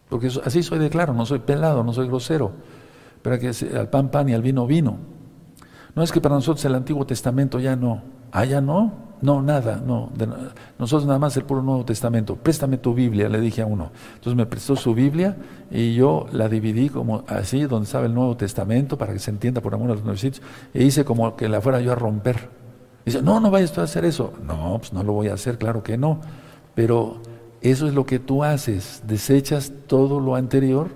[0.09, 2.53] Porque así soy de claro, no soy pelado, no soy grosero.
[3.23, 4.99] Pero que al pan pan y al vino vino.
[5.95, 8.03] No es que para nosotros el Antiguo Testamento ya no.
[8.35, 9.05] Ah, ya no.
[9.23, 10.11] No, nada, no.
[10.79, 12.37] nosotros nada más el puro Nuevo Testamento.
[12.37, 13.91] Préstame tu Biblia, le dije a uno.
[14.17, 15.37] Entonces me prestó su Biblia
[15.71, 19.63] y yo la dividí como así, donde estaba el Nuevo Testamento, para que se entienda
[19.63, 20.23] por amor a los nuevos
[20.75, 22.51] E hice como que la fuera yo a romper.
[23.07, 24.35] Dice, no, no vayas tú a hacer eso.
[24.47, 26.21] No, pues no lo voy a hacer, claro que no.
[26.75, 27.19] Pero
[27.63, 29.05] eso es lo que tú haces.
[29.07, 30.89] Desechas todo lo anterior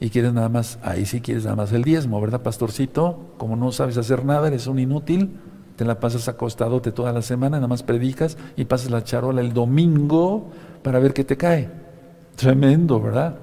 [0.00, 3.34] y quieres nada más, ahí sí quieres nada más el diezmo, ¿verdad, pastorcito?
[3.36, 5.38] Como no sabes hacer nada, eres un inútil
[5.80, 9.54] te la pasas acostadote toda la semana, nada más predicas y pasas la charola el
[9.54, 10.50] domingo
[10.82, 11.70] para ver qué te cae.
[12.36, 13.36] Tremendo, ¿verdad?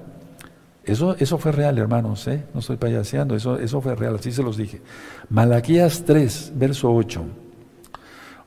[0.84, 2.44] Eso, eso fue real, hermanos, ¿eh?
[2.54, 4.80] no estoy payaseando, eso, eso fue real, así se los dije.
[5.30, 7.24] Malaquías 3, verso 8.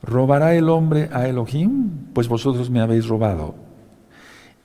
[0.03, 1.89] ¿Robará el hombre a Elohim?
[2.13, 3.55] Pues vosotros me habéis robado.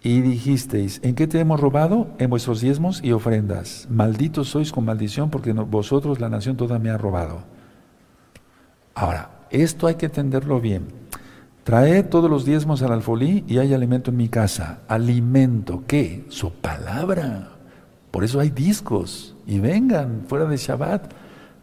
[0.05, 2.15] Y dijisteis, ¿en qué te hemos robado?
[2.19, 3.89] En vuestros diezmos y ofrendas.
[3.91, 7.56] Malditos sois con maldición porque vosotros la nación toda me ha robado.
[8.96, 10.87] Ahora, esto hay que entenderlo bien.
[11.64, 14.78] Trae todos los diezmos al alfolí y hay alimento en mi casa.
[14.88, 16.24] ¿Alimento qué?
[16.30, 17.50] Su palabra.
[18.11, 19.37] Por eso hay discos.
[19.46, 21.12] Y vengan, fuera de Shabbat.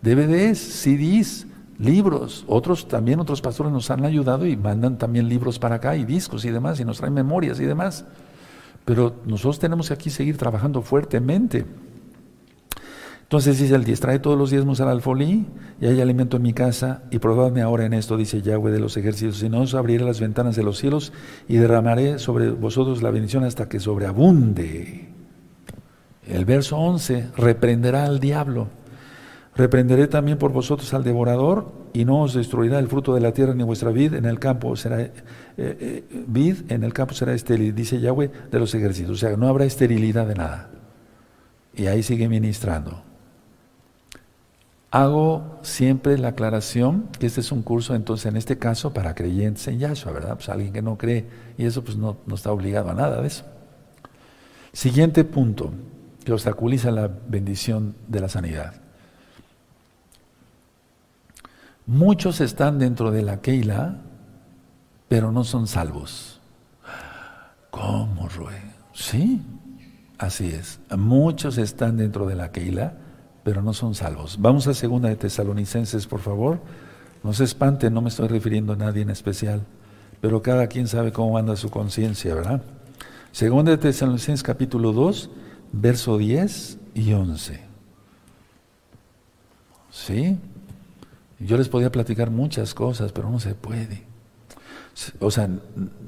[0.04, 1.48] DVDs, CDs,
[1.80, 2.46] libros.
[2.48, 6.46] Otros también, otros pastores nos han ayudado y mandan también libros para acá y discos
[6.46, 8.06] y demás y nos traen memorias y demás.
[8.86, 11.66] Pero nosotros tenemos que aquí seguir trabajando fuertemente.
[13.24, 15.48] Entonces dice el 10, trae todos los diezmos al alfolí
[15.82, 18.96] y hay alimento en mi casa y probadme ahora en esto, dice Yahweh de los
[18.96, 21.14] ejércitos, si no os abriré las ventanas de los cielos
[21.48, 25.10] y derramaré sobre vosotros la bendición hasta que sobreabunde.
[26.28, 28.68] El verso 11, reprenderá al diablo.
[29.56, 33.54] Reprenderé también por vosotros al devorador y no os destruirá el fruto de la tierra
[33.54, 35.12] ni vuestra vid en el campo será eh,
[35.58, 39.12] eh, vid en el campo será estéril, dice Yahweh de los ejércitos.
[39.12, 40.72] O sea, no habrá esterilidad de nada.
[41.76, 43.13] Y ahí sigue ministrando.
[44.94, 49.68] Hago siempre la aclaración que este es un curso, entonces en este caso, para creyentes
[49.68, 50.36] en Yahshua, ¿verdad?
[50.36, 51.26] Pues alguien que no cree
[51.58, 53.44] y eso pues no, no está obligado a nada de eso.
[54.72, 55.74] Siguiente punto
[56.24, 58.76] que obstaculiza la bendición de la sanidad.
[61.88, 63.96] Muchos están dentro de la Keila,
[65.08, 66.40] pero no son salvos.
[67.72, 68.62] ¿Cómo, Rue?
[68.94, 69.42] Sí,
[70.20, 70.80] así es.
[70.96, 72.94] Muchos están dentro de la Keila,
[73.44, 74.38] pero no son salvos.
[74.40, 76.60] Vamos a segunda de Tesalonicenses, por favor.
[77.24, 79.66] No se espanten, no me estoy refiriendo a nadie en especial,
[80.22, 82.62] pero cada quien sabe cómo anda su conciencia, ¿verdad?
[83.32, 85.30] Segunda de Tesalonicenses capítulo 2,
[85.72, 87.60] verso 10 y 11.
[89.90, 90.38] ¿Sí?
[91.40, 94.04] Yo les podía platicar muchas cosas, pero no se puede.
[95.20, 95.50] O sea,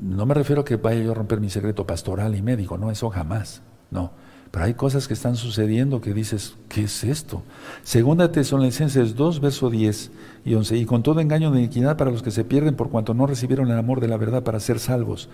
[0.01, 2.91] no me refiero a que vaya yo a romper mi secreto pastoral y médico, no,
[2.91, 3.61] eso jamás.
[3.89, 4.11] No.
[4.51, 7.43] Pero hay cosas que están sucediendo que dices, ¿qué es esto?
[7.83, 10.11] Segunda Tesalonicenses 2, verso 10
[10.45, 10.77] y 11.
[10.77, 13.69] Y con todo engaño de iniquidad para los que se pierden por cuanto no recibieron
[13.69, 15.29] el amor de la verdad para ser salvos.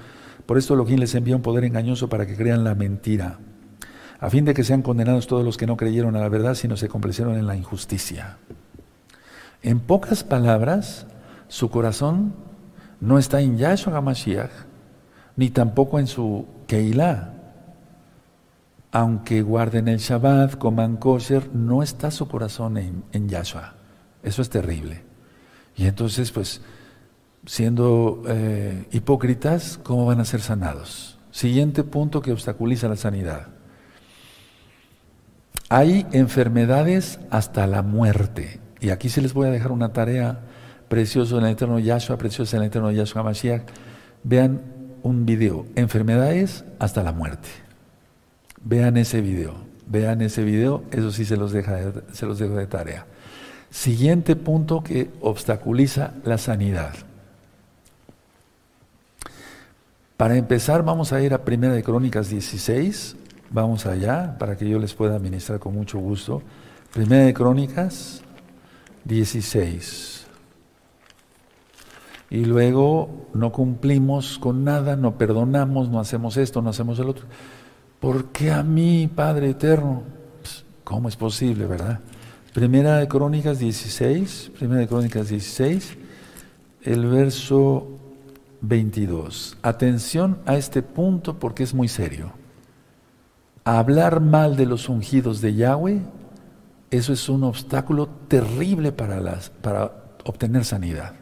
[0.45, 3.39] Por esto Elohim les envía un poder engañoso para que crean la mentira.
[4.19, 6.78] A fin de que sean condenados todos los que no creyeron a la verdad, sino
[6.78, 8.38] se complacieron en la injusticia.
[9.63, 11.06] En pocas palabras,
[11.47, 12.34] su corazón
[13.00, 14.52] no está en Yahshua HaMashiach,
[15.36, 17.34] ni tampoco en su Keilah,
[18.91, 23.75] aunque guarden el Shabbat, coman kosher, no está su corazón en, Yahshua.
[24.21, 25.04] Eso es terrible.
[25.77, 26.62] Y entonces, pues,
[27.45, 31.17] siendo eh, hipócritas, ¿cómo van a ser sanados?
[31.32, 33.47] Siguiente punto que obstaculiza la sanidad.
[35.69, 38.60] Hay enfermedades hasta la muerte.
[38.82, 40.41] Y aquí se les voy a dejar una tarea
[40.89, 43.63] preciosa en el eterno Yahshua, preciosa en el eterno Yahshua Mashiach.
[44.23, 44.62] Vean
[45.01, 47.47] un video, enfermedades hasta la muerte.
[48.63, 49.56] Vean ese video,
[49.88, 53.06] vean ese video, eso sí se los, deja se los dejo de tarea.
[53.69, 56.93] Siguiente punto que obstaculiza la sanidad.
[60.17, 63.15] Para empezar, vamos a ir a Primera de Crónicas 16.
[63.50, 66.43] Vamos allá para que yo les pueda administrar con mucho gusto.
[66.93, 68.21] Primera de Crónicas
[69.06, 70.28] 16.
[72.30, 77.26] Y luego no cumplimos con nada, no perdonamos, no hacemos esto, no hacemos el otro.
[78.02, 80.02] ¿Por qué a mí, Padre Eterno?
[80.42, 82.00] Pues, ¿Cómo es posible, verdad?
[82.52, 85.98] Primera de Crónicas 16, Primera de Crónicas 16,
[86.82, 87.88] el verso
[88.62, 89.56] 22.
[89.62, 92.32] Atención a este punto porque es muy serio.
[93.66, 96.02] Hablar mal de los ungidos de Yahweh,
[96.90, 99.92] eso es un obstáculo terrible para, las, para
[100.26, 101.14] obtener sanidad.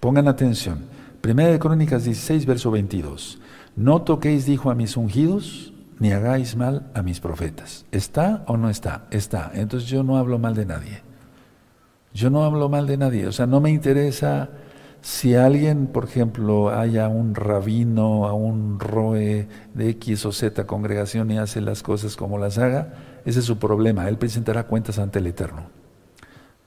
[0.00, 0.80] Pongan atención.
[1.20, 3.38] Primera de Crónicas 16, verso 22.
[3.76, 7.86] No toquéis, dijo a mis ungidos, ni hagáis mal a mis profetas.
[7.92, 9.06] ¿Está o no está?
[9.10, 9.50] Está.
[9.54, 11.02] Entonces yo no hablo mal de nadie.
[12.12, 13.26] Yo no hablo mal de nadie.
[13.26, 14.50] O sea, no me interesa
[15.00, 21.30] si alguien, por ejemplo, haya un rabino, a un roe de X o Z congregación
[21.30, 24.08] y hace las cosas como las haga, ese es su problema.
[24.08, 25.66] Él presentará cuentas ante el Eterno.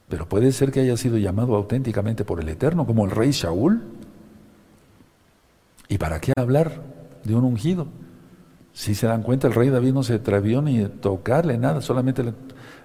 [0.08, 3.82] Pero puede ser que haya sido llamado auténticamente por el Eterno, como el rey Shaul.
[5.88, 6.95] ¿Y para qué hablar
[7.26, 7.88] de un ungido?
[8.72, 12.22] Si se dan cuenta, el rey David no se atrevió ni a tocarle nada, solamente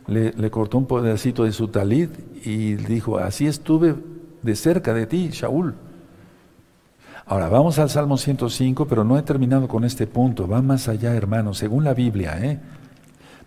[0.08, 2.10] le, cortó un pedacito de su talid
[2.44, 3.96] y dijo, así estuve
[4.42, 5.76] de cerca de ti, Shaul.
[7.26, 11.14] Ahora, vamos al Salmo 105, pero no he terminado con este punto, va más allá,
[11.14, 12.38] hermano, según la Biblia.
[12.42, 12.60] ¿eh?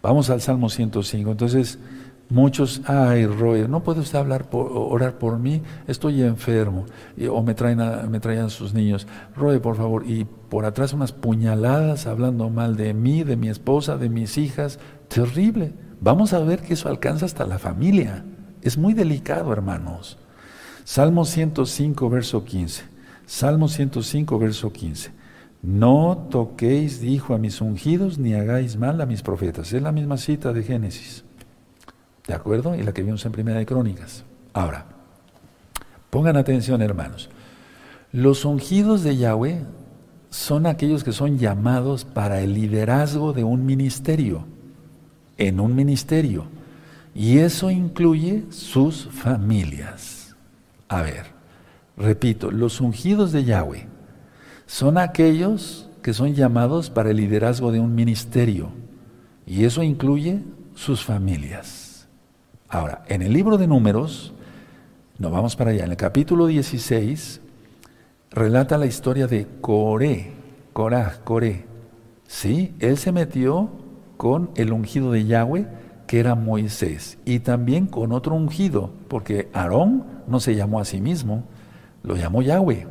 [0.00, 1.30] Vamos al Salmo 105.
[1.30, 1.78] Entonces,
[2.30, 5.62] Muchos, ay, Roy, ¿no puede usted hablar por, orar por mí?
[5.86, 6.86] Estoy enfermo.
[7.30, 9.06] o me traen, me traían sus niños.
[9.36, 10.04] Roy, por favor.
[10.06, 14.78] Y por atrás unas puñaladas hablando mal de mí, de mi esposa, de mis hijas.
[15.08, 15.74] Terrible.
[16.00, 18.24] Vamos a ver que eso alcanza hasta la familia.
[18.62, 20.18] Es muy delicado, hermanos.
[20.84, 22.84] Salmo 105, verso 15.
[23.26, 25.12] Salmo 105, verso 15.
[25.62, 29.72] No toquéis, dijo a mis ungidos, ni hagáis mal a mis profetas.
[29.72, 31.23] Es la misma cita de Génesis.
[32.26, 32.74] ¿De acuerdo?
[32.74, 34.24] Y la que vimos en Primera de Crónicas.
[34.52, 34.86] Ahora,
[36.10, 37.28] pongan atención, hermanos.
[38.12, 39.62] Los ungidos de Yahweh
[40.30, 44.46] son aquellos que son llamados para el liderazgo de un ministerio,
[45.36, 46.46] en un ministerio.
[47.14, 50.34] Y eso incluye sus familias.
[50.88, 51.26] A ver,
[51.96, 53.86] repito, los ungidos de Yahweh
[54.66, 58.70] son aquellos que son llamados para el liderazgo de un ministerio.
[59.46, 60.42] Y eso incluye
[60.74, 61.83] sus familias.
[62.74, 64.34] Ahora, en el libro de números,
[65.18, 67.40] nos vamos para allá, en el capítulo 16,
[68.32, 70.32] relata la historia de Coré,
[70.72, 71.66] Corá, Coré.
[72.26, 73.70] Sí, él se metió
[74.16, 75.68] con el ungido de Yahweh,
[76.08, 81.00] que era Moisés, y también con otro ungido, porque Aarón no se llamó a sí
[81.00, 81.44] mismo,
[82.02, 82.88] lo llamó Yahweh.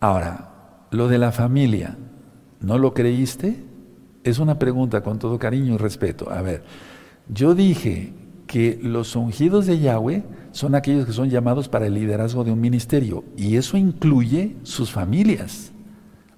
[0.00, 1.98] Ahora, lo de la familia,
[2.60, 3.62] ¿no lo creíste?
[4.22, 6.30] Es una pregunta con todo cariño y respeto.
[6.30, 6.64] A ver,
[7.28, 8.23] yo dije
[8.54, 12.60] que los ungidos de Yahweh son aquellos que son llamados para el liderazgo de un
[12.60, 15.72] ministerio y eso incluye sus familias.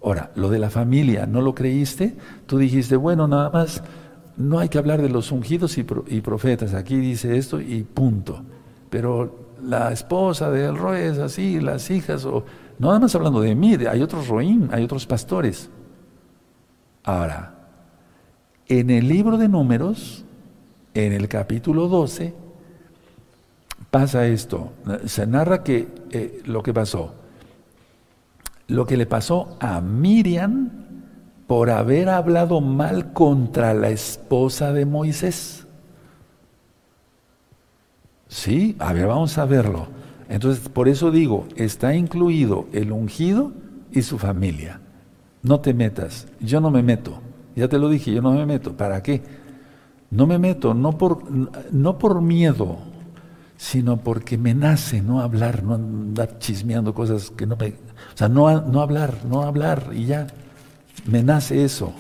[0.03, 2.17] Ahora, lo de la familia, ¿no lo creíste?
[2.47, 3.83] Tú dijiste, bueno, nada más,
[4.39, 5.83] no hay que hablar de los ungidos y,
[6.23, 8.43] profetas, aquí dice esto y punto.
[8.89, 12.47] Pero la esposa del rey es así, las hijas, o
[12.79, 15.69] nada más hablando de mí, hay otros roín, hay otros pastores.
[17.05, 17.69] Ahora,
[18.69, 20.26] en el libro de números,
[20.97, 22.35] en el capítulo 12
[23.91, 24.73] pasa esto.
[25.07, 27.15] Se narra que eh, lo que pasó,
[28.69, 30.71] lo que le pasó a Miriam
[31.47, 35.67] por haber hablado mal contra la esposa de Moisés.
[38.29, 39.89] Sí, a ver, vamos a verlo.
[40.29, 43.53] Entonces, por eso digo, está incluido el ungido
[43.93, 44.81] y su familia.
[45.43, 47.21] No te metas, yo no me meto.
[47.55, 48.77] Ya te lo dije, yo no me meto.
[48.77, 49.23] ¿Para qué?
[50.11, 51.25] No me meto, no por,
[51.73, 52.79] no por miedo,
[53.57, 57.69] sino porque me nace no hablar, no andar chismeando cosas que no me...
[57.69, 60.27] O sea, no, no hablar, no hablar y ya.
[61.07, 61.93] Me nace eso.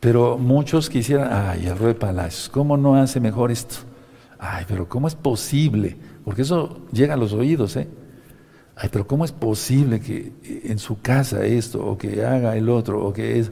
[0.00, 3.76] Pero muchos quisieran, ay, el Rey Palacios, ¿cómo no hace mejor esto?
[4.38, 5.96] Ay, pero ¿cómo es posible?
[6.24, 7.88] Porque eso llega a los oídos, ¿eh?
[8.76, 10.32] Ay, pero ¿cómo es posible que
[10.64, 13.50] en su casa esto, o que haga el otro, o que es...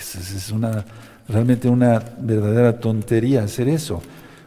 [0.00, 0.84] Es una,
[1.30, 4.02] realmente una verdadera tontería hacer eso.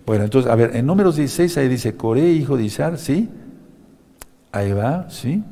[0.06, 3.30] Bueno, entonces, a ver, en números 16 ahí dice, Coré, hijo de Isar, ¿sí?
[4.52, 5.44] Ahí va, ¿sí?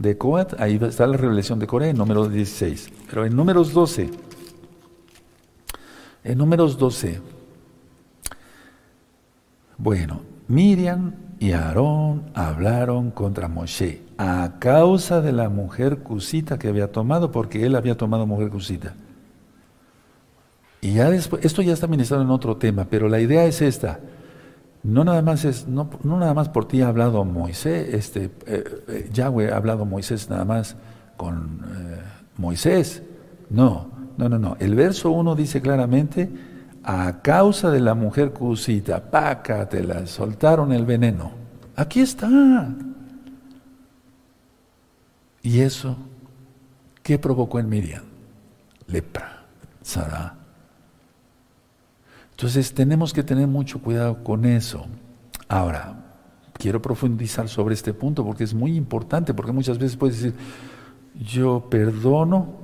[0.00, 2.90] De Coat, ahí está la revelación de Coré, en números 16.
[3.08, 4.10] Pero en números 12,
[6.24, 7.20] en números 12,
[9.76, 16.90] bueno, Miriam y Aarón hablaron contra Moshe a causa de la mujer cusita que había
[16.90, 18.94] tomado, porque él había tomado mujer cusita.
[20.80, 24.00] Y ya después, esto ya está ministrado en otro tema, pero la idea es esta.
[24.84, 29.10] No nada más es, no, nada más por ti ha hablado Moisés, este, eh, eh,
[29.12, 30.76] Yahweh ha hablado Moisés nada más
[31.16, 31.98] con eh,
[32.36, 33.02] Moisés.
[33.50, 34.56] No, no, no, no.
[34.60, 36.30] El verso 1 dice claramente,
[36.84, 41.32] a causa de la mujer cusita, la soltaron el veneno.
[41.74, 42.68] Aquí está.
[45.42, 45.96] ¿Y eso
[47.02, 48.04] qué provocó en Miriam?
[48.86, 49.44] Lepra,
[49.82, 50.37] Sara.
[52.38, 54.86] Entonces tenemos que tener mucho cuidado con eso.
[55.48, 56.14] Ahora,
[56.52, 60.38] quiero profundizar sobre este punto porque es muy importante, porque muchas veces puedes decir,
[61.18, 62.54] yo perdono,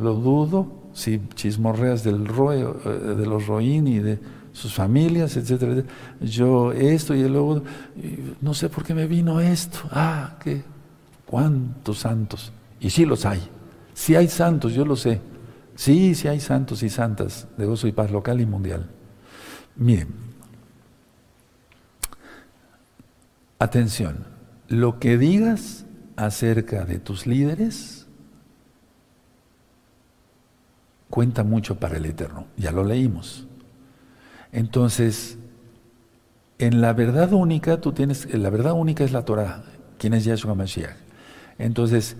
[0.00, 4.20] lo dudo, si chismorreas del roe, eh, de los roín y de
[4.52, 5.82] sus familias, etcétera,
[6.20, 7.64] yo esto y el luego,
[8.40, 10.62] no sé por qué me vino esto, ah, qué,
[11.26, 13.40] cuántos santos, y sí los hay,
[13.94, 15.20] sí hay santos, yo lo sé,
[15.74, 18.88] sí, sí hay santos y santas de gozo y paz local y mundial.
[19.76, 20.08] Miren,
[23.58, 24.24] atención,
[24.68, 25.84] lo que digas
[26.16, 28.06] acerca de tus líderes
[31.10, 33.48] cuenta mucho para el Eterno, ya lo leímos.
[34.52, 35.38] Entonces,
[36.58, 39.64] en la verdad única, tú tienes, la verdad única es la Torah,
[39.98, 40.96] quien es Yahshua Mashiach.
[41.58, 42.16] Entonces,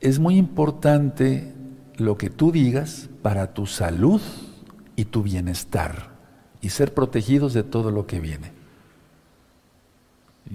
[0.00, 1.54] es muy importante
[1.96, 4.20] lo que tú digas para tu salud
[4.96, 6.13] y tu bienestar
[6.64, 8.52] y ser protegidos de todo lo que viene.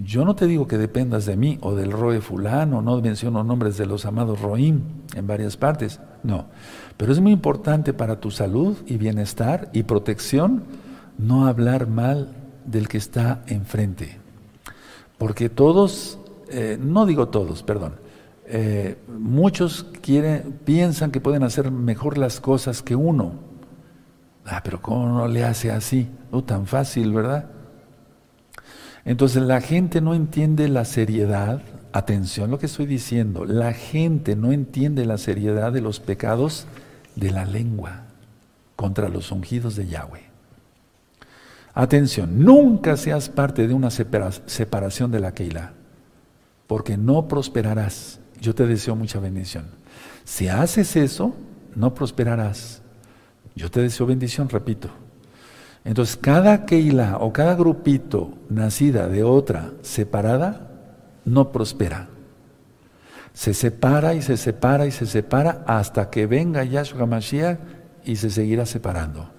[0.04, 3.78] Yo no te digo que dependas de mí o del Roe fulano, no menciono nombres
[3.78, 4.82] de los amados Roim
[5.15, 6.45] en varias partes, no.
[6.98, 10.63] Pero es muy importante para tu salud y bienestar y protección
[11.17, 14.17] no hablar mal del que está enfrente.
[15.17, 16.17] Porque todos,
[16.50, 17.95] eh, no digo todos, perdón,
[18.45, 19.86] eh, muchos
[20.65, 23.49] piensan que pueden hacer mejor las cosas que uno
[24.50, 26.10] Ah, pero ¿cómo no le hace así?
[26.32, 27.46] No tan fácil, ¿verdad?
[29.06, 31.62] Entonces la gente no entiende la seriedad,
[31.94, 36.66] atención lo que estoy diciendo, la gente no entiende la seriedad de los pecados
[37.16, 38.06] de la lengua
[38.76, 40.24] contra los ungidos de Yahweh.
[41.74, 45.74] Atención, nunca seas parte de una separación de la Keilah,
[46.68, 48.20] porque no prosperarás.
[48.42, 49.66] Yo te deseo mucha bendición.
[50.24, 51.36] Si haces eso,
[51.76, 52.82] no prosperarás.
[53.60, 54.88] Yo te deseo bendición, repito.
[55.84, 60.72] Entonces, cada Keila o cada grupito nacida de otra separada
[61.26, 62.08] no prospera.
[63.34, 67.60] Se separa y se separa y se separa hasta que venga Yahshua Mashiach
[68.06, 69.30] y se seguirá separando.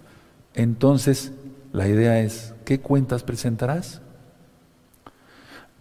[0.53, 1.33] Entonces,
[1.73, 4.03] la idea es, ¿qué cuentas presentarás?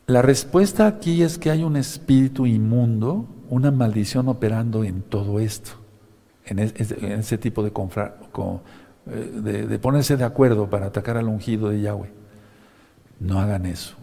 [0.07, 5.78] La respuesta aquí es que hay un espíritu inmundo, una maldición operando en todo esto
[6.49, 12.11] en, ese tipo de, eh, de, ponerse de acuerdo para atacar al ungido de Yahweh.
[13.19, 13.95] No hagan eso.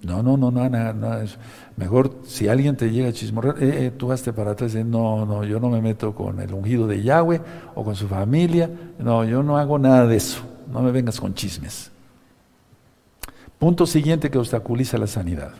[0.00, 1.38] No, no, no, no nada eso.
[1.76, 5.26] Mejor si alguien te llega a chismorrear, eh, eh, tú hazte para atrás y no,
[5.26, 7.40] no, yo no me meto con el ungido de Yahweh
[7.74, 8.70] o con su familia.
[8.98, 10.42] No, yo no hago nada de eso.
[10.72, 11.90] No me vengas con chismes.
[13.58, 15.52] Punto siguiente que obstaculiza la sanidad.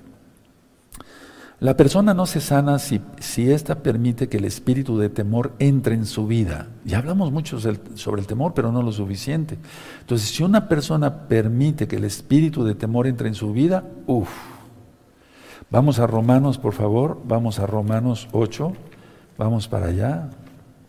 [1.61, 5.97] La persona no se sana si, si ésta permite que el espíritu de temor entre
[5.97, 6.69] en su vida.
[6.85, 9.59] Ya hablamos mucho sobre el temor, pero no lo suficiente.
[10.01, 14.31] Entonces, si una persona permite que el espíritu de temor entre en su vida, uff.
[15.69, 18.73] Vamos a Romanos, por favor, vamos a Romanos 8,
[19.37, 20.31] vamos para allá.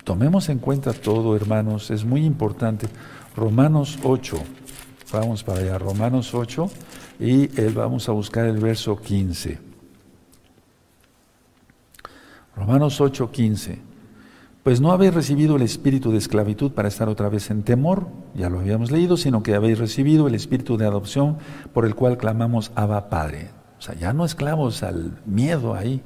[0.04, 2.88] Tomemos en cuenta todo, hermanos, es muy importante.
[3.36, 4.38] Romanos 8,
[5.12, 6.70] vamos para allá, Romanos 8,
[7.20, 9.69] y vamos a buscar el verso 15.
[12.56, 13.80] Romanos 8:15.
[14.64, 18.50] Pues no habéis recibido el espíritu de esclavitud para estar otra vez en temor, ya
[18.50, 21.38] lo habíamos leído, sino que habéis recibido el espíritu de adopción
[21.74, 23.52] por el cual clamamos Abba Padre.
[23.78, 26.02] O sea, ya no esclavos al miedo ahí.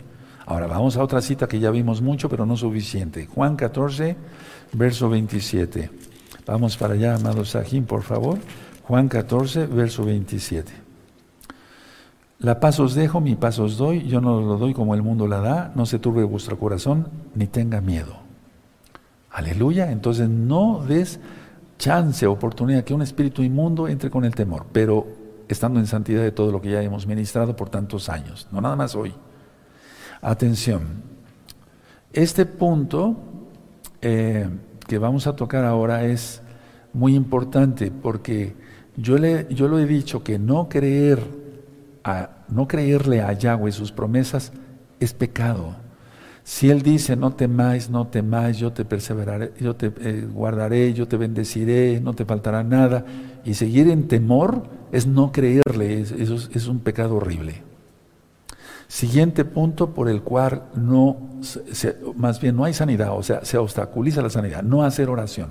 [0.45, 3.25] Ahora vamos a otra cita que ya vimos mucho, pero no suficiente.
[3.25, 4.15] Juan 14,
[4.73, 5.89] verso 27.
[6.45, 8.37] Vamos para allá, amados Sajín, por favor.
[8.83, 10.82] Juan 14, verso 27.
[12.43, 15.27] La paz os dejo, mi paz os doy, yo no lo doy como el mundo
[15.29, 18.17] la da, no se turbe vuestro corazón, ni tenga miedo.
[19.31, 21.21] Aleluya, entonces no des
[21.79, 25.07] chance, oportunidad que un espíritu inmundo entre con el temor, pero
[25.47, 28.75] estando en santidad de todo lo que ya hemos ministrado por tantos años, no nada
[28.75, 29.13] más hoy.
[30.21, 31.01] Atención,
[32.11, 33.15] este punto
[34.01, 34.49] eh,
[34.85, 36.41] que vamos a tocar ahora es
[36.91, 38.53] muy importante porque
[38.97, 41.42] yo, le, yo lo he dicho que no creer
[42.49, 44.51] no creerle a Yahweh sus promesas
[44.99, 45.75] es pecado.
[46.43, 51.07] Si Él dice, no temáis, no temáis, yo te perseveraré, yo te eh, guardaré, yo
[51.07, 53.05] te bendeciré, no te faltará nada,
[53.45, 57.63] y seguir en temor es no creerle, eso es, un pecado horrible.
[58.89, 61.17] Siguiente punto por el cual no,
[62.17, 65.47] más bien no hay sanidad, o sea, se obstaculiza la sanidad, no hacer oración.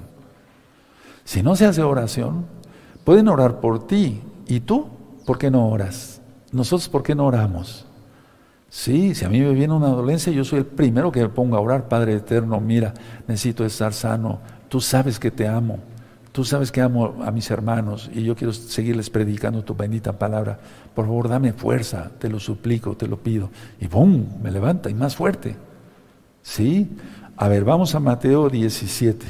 [1.24, 2.44] Si no se hace oración,
[3.02, 4.88] pueden orar por ti, ¿y tú
[5.24, 6.11] por qué no oras?
[6.52, 7.86] Nosotros, ¿por qué no oramos?
[8.68, 11.56] Sí, si a mí me viene una dolencia, yo soy el primero que me pongo
[11.56, 12.94] a orar, Padre Eterno, mira,
[13.26, 15.78] necesito estar sano, tú sabes que te amo,
[16.32, 20.58] tú sabes que amo a mis hermanos y yo quiero seguirles predicando tu bendita palabra.
[20.94, 23.50] Por favor, dame fuerza, te lo suplico, te lo pido.
[23.80, 24.26] Y ¡bum!
[24.42, 25.56] Me levanta y más fuerte.
[26.42, 26.96] ¿Sí?
[27.36, 29.26] A ver, vamos a Mateo 17.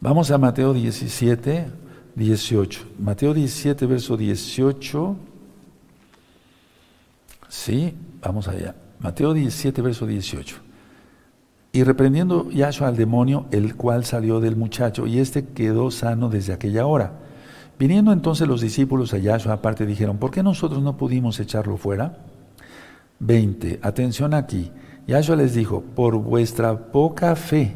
[0.00, 1.66] Vamos a Mateo 17,
[2.16, 2.80] 18.
[2.98, 5.16] Mateo 17, verso 18.
[7.48, 8.74] Sí, vamos allá.
[9.00, 10.56] Mateo 17, verso 18.
[11.72, 16.52] Y reprendiendo Yahshua al demonio, el cual salió del muchacho, y éste quedó sano desde
[16.52, 17.12] aquella hora.
[17.78, 22.18] Viniendo entonces los discípulos a Yahshua aparte, dijeron, ¿por qué nosotros no pudimos echarlo fuera?
[23.18, 23.80] 20.
[23.82, 24.70] Atención aquí.
[25.08, 27.74] Yahshua les dijo, por vuestra poca fe.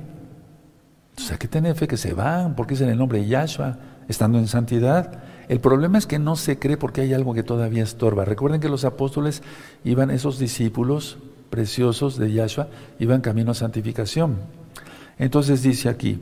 [1.17, 3.77] O sea, que tener fe que se van, porque es en el nombre de Yahshua,
[4.09, 5.23] estando en santidad.
[5.49, 8.25] El problema es que no se cree porque hay algo que todavía estorba.
[8.25, 9.43] Recuerden que los apóstoles
[9.85, 11.19] iban, esos discípulos
[11.51, 14.37] preciosos de Yahshua, iban camino a santificación.
[15.19, 16.21] Entonces dice aquí,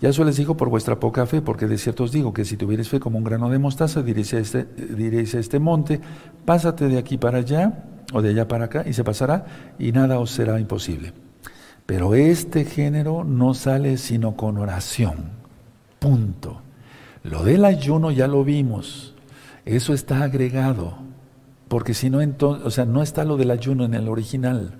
[0.00, 2.88] Yahshua les dijo por vuestra poca fe, porque de cierto os digo que si tuvierais
[2.88, 4.02] fe como un grano de mostaza, a
[4.38, 6.00] este, diréis a este monte,
[6.44, 10.18] pásate de aquí para allá, o de allá para acá, y se pasará, y nada
[10.18, 11.12] os será imposible.
[11.86, 15.30] Pero este género no sale sino con oración.
[15.98, 16.63] Punto.
[17.24, 19.14] Lo del ayuno ya lo vimos,
[19.64, 20.98] eso está agregado,
[21.68, 24.74] porque si no, entonces, o sea, no está lo del ayuno en el original,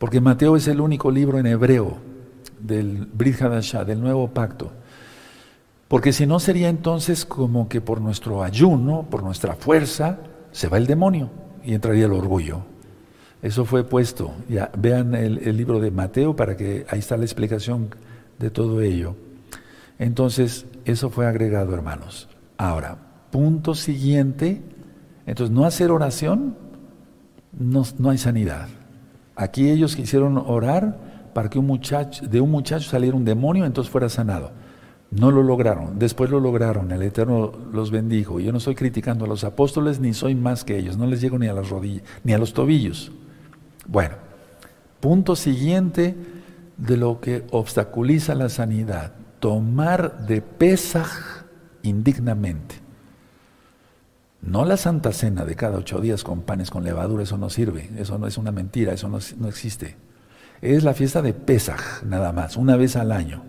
[0.00, 1.98] porque Mateo es el único libro en hebreo
[2.58, 4.72] del Brit Hadashah, del nuevo pacto.
[5.86, 10.18] Porque si no sería entonces como que por nuestro ayuno, por nuestra fuerza,
[10.50, 11.30] se va el demonio
[11.64, 12.62] y entraría el orgullo.
[13.42, 14.32] Eso fue puesto.
[14.48, 17.90] Ya, vean el, el libro de Mateo para que ahí está la explicación
[18.40, 19.14] de todo ello.
[19.98, 22.28] Entonces, eso fue agregado, hermanos.
[22.56, 22.98] Ahora,
[23.30, 24.62] punto siguiente,
[25.26, 26.56] entonces no hacer oración,
[27.58, 28.68] no, hay sanidad.
[29.36, 33.90] Aquí ellos quisieron orar para que un muchacho, de un muchacho saliera un demonio, entonces
[33.90, 34.52] fuera sanado.
[35.10, 38.40] No lo lograron, después lo lograron, el Eterno los bendijo.
[38.40, 41.38] Yo no estoy criticando a los apóstoles ni soy más que ellos, no les llego
[41.38, 43.12] ni a las rodillas, ni a los tobillos.
[43.86, 44.16] Bueno,
[45.00, 46.16] punto siguiente
[46.76, 49.12] de lo que obstaculiza la sanidad
[49.44, 51.44] tomar de Pesaj
[51.82, 52.76] indignamente.
[54.40, 57.90] No la Santa Cena de cada ocho días con panes con levadura, eso no sirve,
[57.98, 59.98] eso no es una mentira, eso no, no existe.
[60.62, 63.42] Es la fiesta de Pesaj, nada más, una vez al año.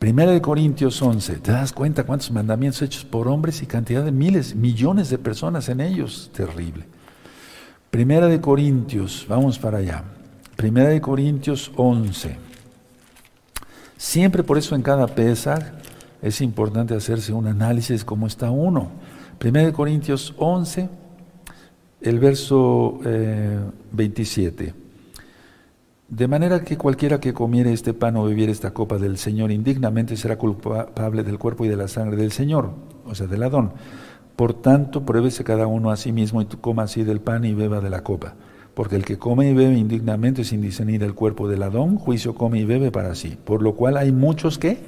[0.00, 4.10] Primera de Corintios 11, ¿te das cuenta cuántos mandamientos hechos por hombres y cantidad de
[4.10, 6.32] miles, millones de personas en ellos?
[6.34, 6.86] Terrible.
[7.92, 10.02] Primera de Corintios, vamos para allá.
[10.56, 12.50] Primera de Corintios 11.
[14.02, 15.74] Siempre por eso en cada pesa
[16.22, 18.90] es importante hacerse un análisis de cómo está uno.
[19.40, 20.88] 1 Corintios 11,
[22.00, 22.98] el verso
[23.92, 24.64] 27.
[24.64, 24.74] Eh,
[26.08, 30.16] de manera que cualquiera que comiere este pan o bebiere esta copa del Señor indignamente
[30.16, 32.72] será culpable del cuerpo y de la sangre del Señor,
[33.06, 33.72] o sea, del Adón.
[34.34, 37.80] Por tanto, pruébese cada uno a sí mismo y coma así del pan y beba
[37.80, 38.34] de la copa.
[38.74, 42.58] Porque el que come y bebe indignamente sin discernir el cuerpo del Adón, juicio come
[42.58, 43.36] y bebe para sí.
[43.44, 44.78] Por lo cual hay muchos que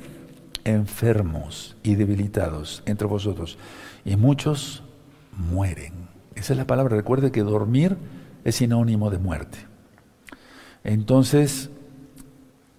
[0.64, 3.58] enfermos y debilitados entre vosotros.
[4.04, 4.82] Y muchos
[5.36, 5.92] mueren.
[6.34, 6.96] Esa es la palabra.
[6.96, 7.96] Recuerde que dormir
[8.44, 9.58] es sinónimo de muerte.
[10.82, 11.70] Entonces,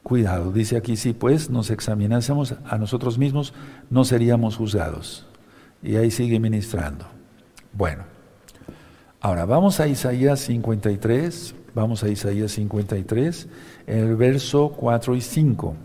[0.02, 0.52] cuidado.
[0.52, 3.54] Dice aquí, si pues nos examinásemos a nosotros mismos,
[3.92, 5.28] no seríamos juzgados.
[5.84, 7.06] Y ahí sigue ministrando.
[7.74, 8.15] Bueno.
[9.26, 13.48] Ahora, vamos a Isaías 53, vamos a Isaías 53,
[13.88, 15.76] el verso 4 y 5.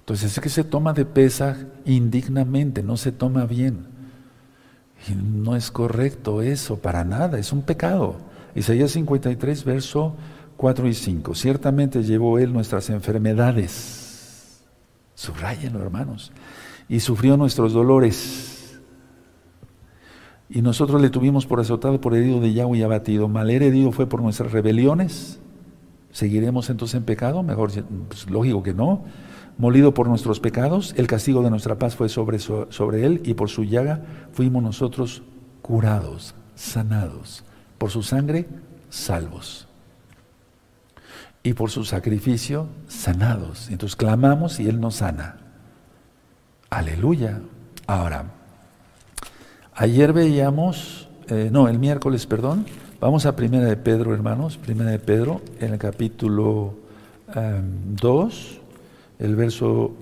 [0.00, 3.86] Entonces es que se toma de pesa indignamente, no se toma bien.
[5.06, 8.16] Y no es correcto eso, para nada, es un pecado.
[8.56, 10.16] Isaías 53, verso
[10.56, 11.36] 4 y 5.
[11.36, 14.64] Ciertamente llevó Él nuestras enfermedades.
[15.14, 16.32] Subrayenlo, hermanos.
[16.88, 18.59] Y sufrió nuestros dolores.
[20.50, 23.28] Y nosotros le tuvimos por azotado, por herido de Yahweh y abatido.
[23.28, 25.38] Mal herido fue por nuestras rebeliones.
[26.10, 27.42] ¿Seguiremos entonces en pecado?
[27.42, 27.70] Mejor,
[28.08, 29.04] pues, lógico que no.
[29.58, 33.48] Molido por nuestros pecados, el castigo de nuestra paz fue sobre, sobre él y por
[33.48, 35.22] su llaga fuimos nosotros
[35.62, 37.44] curados, sanados.
[37.78, 38.48] Por su sangre,
[38.88, 39.68] salvos
[41.42, 43.70] y por su sacrificio sanados.
[43.70, 45.36] Entonces clamamos y Él nos sana.
[46.68, 47.40] Aleluya.
[47.86, 48.32] Ahora,
[49.80, 52.66] ayer veíamos, eh, no, el miércoles, perdón,
[53.00, 56.74] vamos a Primera de Pedro, hermanos, Primera de Pedro, en el capítulo
[57.34, 58.60] 2,
[59.18, 59.92] em, el verso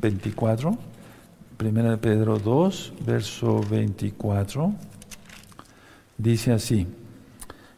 [0.00, 0.78] 24,
[1.58, 4.72] Primera de Pedro 2, verso 24,
[6.16, 6.86] dice así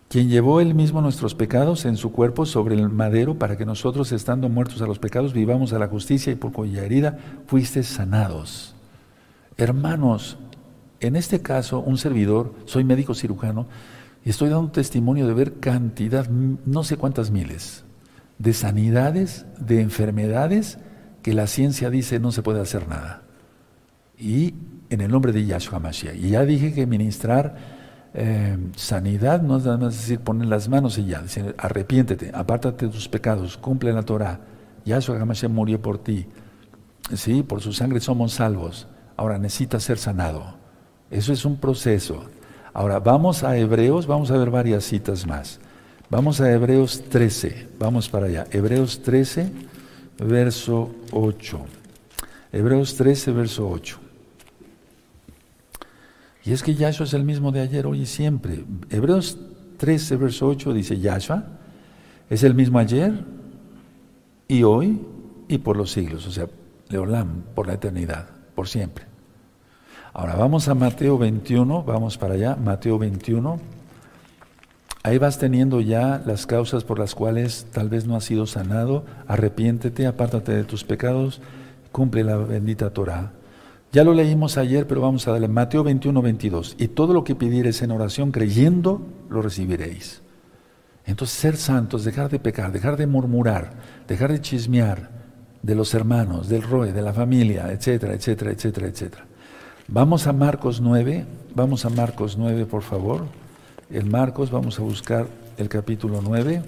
[0.09, 4.13] quien llevó él mismo nuestros pecados en su cuerpo sobre el madero para que nosotros,
[4.13, 8.72] estando muertos a los pecados, vivamos a la justicia y por cuya herida fuiste sanados.
[9.57, 10.39] Hermanos,
[11.01, 13.67] en este caso, un servidor, soy médico cirujano,
[14.25, 17.85] y estoy dando testimonio de ver cantidad, no sé cuántas miles,
[18.39, 20.79] de sanidades, de enfermedades
[21.23, 23.23] que la ciencia dice no se puede hacer nada.
[24.19, 24.55] Y
[24.91, 26.15] en el nombre de Yahshua Mashiach.
[26.17, 27.57] Y ya dije que ministrar
[28.15, 32.87] eh, sanidad no es nada más decir poner las manos y ya, decir, arrepiéntete, apártate
[32.87, 34.41] de tus pecados, cumple la Torah.
[34.85, 36.27] Yahshua Hamashiach murió por ti.
[37.15, 38.87] Sí, por su sangre somos salvos.
[39.17, 40.55] Ahora necesitas ser sanado.
[41.11, 42.25] Eso es un proceso.
[42.73, 45.61] Ahora vamos a Hebreos, vamos a ver varias citas más.
[46.09, 48.47] Vamos a Hebreos 13, vamos para allá.
[48.51, 49.51] Hebreos 13,
[50.19, 51.61] verso 8.
[52.53, 53.99] Hebreos 13, verso 8.
[56.45, 58.65] Y es que Yahshua es el mismo de ayer, hoy y siempre.
[58.91, 59.39] Hebreos
[59.79, 61.45] 13, verso 8 dice, Yahshua
[62.29, 63.25] es el mismo ayer
[64.49, 65.01] y hoy
[65.49, 66.47] y por los siglos, o sea,
[66.89, 69.07] Leolam, por la eternidad, por siempre.
[70.13, 73.59] Ahora vamos a Mateo 21, vamos para allá, Mateo 21.
[75.05, 79.05] Ahí vas teniendo ya las causas por las cuales tal vez no has sido sanado.
[79.27, 81.41] Arrepiéntete, apártate de tus pecados,
[81.91, 83.33] cumple la bendita Torah.
[83.91, 86.77] Ya lo leímos ayer, pero vamos a darle Mateo 21, 22.
[86.79, 90.23] Y todo lo que pidiereis en oración creyendo, lo recibiréis.
[91.05, 93.73] Entonces, ser santos, dejar de pecar, dejar de murmurar,
[94.07, 95.22] dejar de chismear
[95.63, 99.25] de los hermanos, del roe, de la familia, etcétera, etcétera, etcétera, etcétera.
[99.89, 103.27] Vamos a Marcos 9, vamos a Marcos 9, por favor.
[103.91, 106.63] El Marcos, vamos a buscar el capítulo 9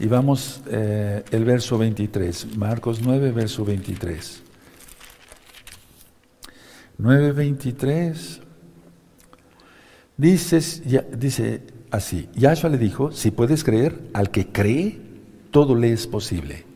[0.00, 2.56] y vamos eh, el verso 23.
[2.56, 4.42] Marcos 9, verso 23.
[7.00, 8.40] 9.23.
[10.16, 10.60] Dice,
[11.16, 15.00] dice así, Yahshua le dijo, si puedes creer, al que cree,
[15.50, 16.71] todo le es posible.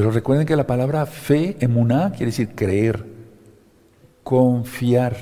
[0.00, 3.04] Pero recuerden que la palabra fe, emuná, quiere decir creer,
[4.22, 5.14] confiar,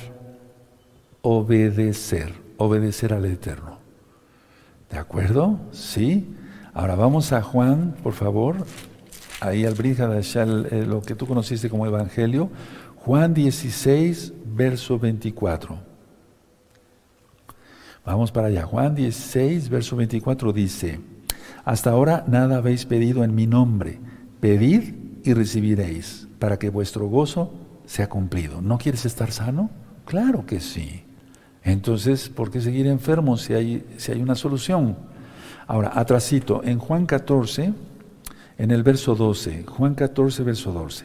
[1.20, 3.80] obedecer, obedecer al Eterno.
[4.88, 5.58] ¿De acuerdo?
[5.72, 6.32] Sí.
[6.74, 8.54] Ahora vamos a Juan, por favor.
[9.40, 12.48] Ahí al de lo que tú conociste como Evangelio.
[12.98, 15.76] Juan 16, verso 24.
[18.06, 18.62] Vamos para allá.
[18.64, 21.00] Juan 16, verso 24 dice,
[21.64, 23.98] hasta ahora nada habéis pedido en mi nombre.
[24.40, 27.52] Pedid y recibiréis para que vuestro gozo
[27.86, 28.60] sea cumplido.
[28.60, 29.70] ¿No quieres estar sano?
[30.04, 31.02] Claro que sí.
[31.62, 34.96] Entonces, ¿por qué seguir enfermo si hay, si hay una solución?
[35.66, 37.72] Ahora, atrasito, en Juan 14,
[38.56, 41.04] en el verso 12, Juan 14, verso 12.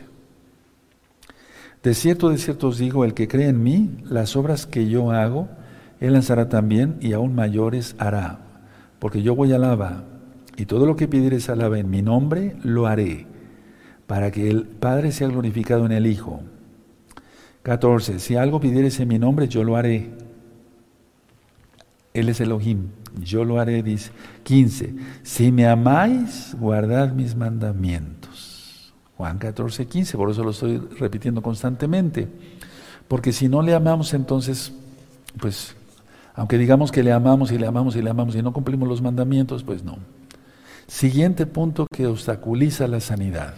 [1.83, 5.11] De cierto, de cierto os digo, el que cree en mí, las obras que yo
[5.11, 5.49] hago,
[5.99, 8.39] él las hará también y aún mayores hará.
[8.99, 10.05] Porque yo voy a lava
[10.57, 13.25] y todo lo que pidieres alaba en mi nombre, lo haré,
[14.07, 16.41] para que el Padre sea glorificado en el Hijo.
[17.63, 18.19] 14.
[18.19, 20.11] Si algo pidieres en mi nombre, yo lo haré.
[22.13, 22.89] Él es Elohim,
[23.23, 24.11] yo lo haré, dice.
[24.43, 24.93] 15.
[25.23, 28.93] Si me amáis, guardad mis mandamientos.
[29.17, 32.27] Juan 14, 15, por eso lo estoy repitiendo constantemente.
[33.07, 34.73] Porque si no le amamos, entonces,
[35.39, 35.75] pues,
[36.35, 39.01] aunque digamos que le amamos y le amamos y le amamos y no cumplimos los
[39.01, 39.97] mandamientos, pues no.
[40.93, 43.55] Siguiente punto que obstaculiza la sanidad.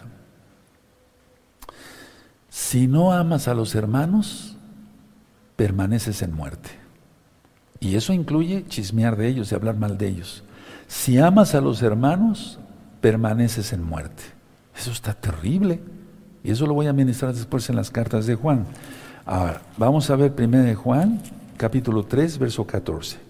[2.48, 4.56] Si no amas a los hermanos,
[5.58, 6.70] permaneces en muerte.
[7.82, 10.46] Y eso incluye chismear de ellos y hablar mal de ellos.
[10.88, 12.58] Si amas a los hermanos,
[13.02, 14.24] permaneces en muerte.
[14.74, 15.82] Eso está terrible.
[16.42, 18.66] Y eso lo voy a ministrar después en las cartas de Juan.
[19.26, 21.22] Ahora, vamos a ver 1 de Juan,
[21.58, 23.25] capítulo 3, verso 14.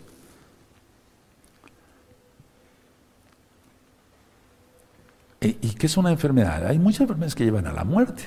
[5.41, 6.65] ¿Y qué es una enfermedad?
[6.65, 8.23] Hay muchas enfermedades que llevan a la muerte.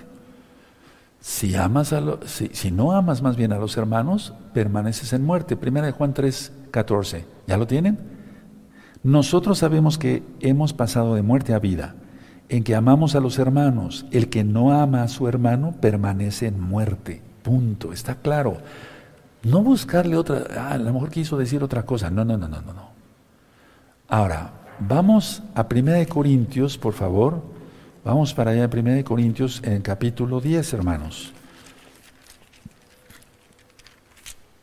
[1.21, 5.57] Si, amas a si, si, no amas más bien a los hermanos, permaneces en muerte.
[5.57, 7.25] Primera de Juan 3, 14.
[7.47, 7.99] ¿Ya lo tienen?
[9.03, 11.95] Nosotros sabemos que hemos pasado de muerte a vida,
[12.49, 14.07] en que amamos a los hermanos.
[14.11, 17.23] El que no ama a su hermano permanece en muerte.
[17.43, 17.93] Punto.
[17.93, 18.59] Está claro.
[19.43, 22.11] No buscarle otra, ah, a lo mejor quiso decir otra cosa.
[22.11, 22.89] No, no, no, no, no.
[24.09, 27.43] Ahora, Vamos a 1 Corintios, por favor.
[28.05, 31.33] Vamos para allá, 1 Corintios, en el capítulo 10, hermanos.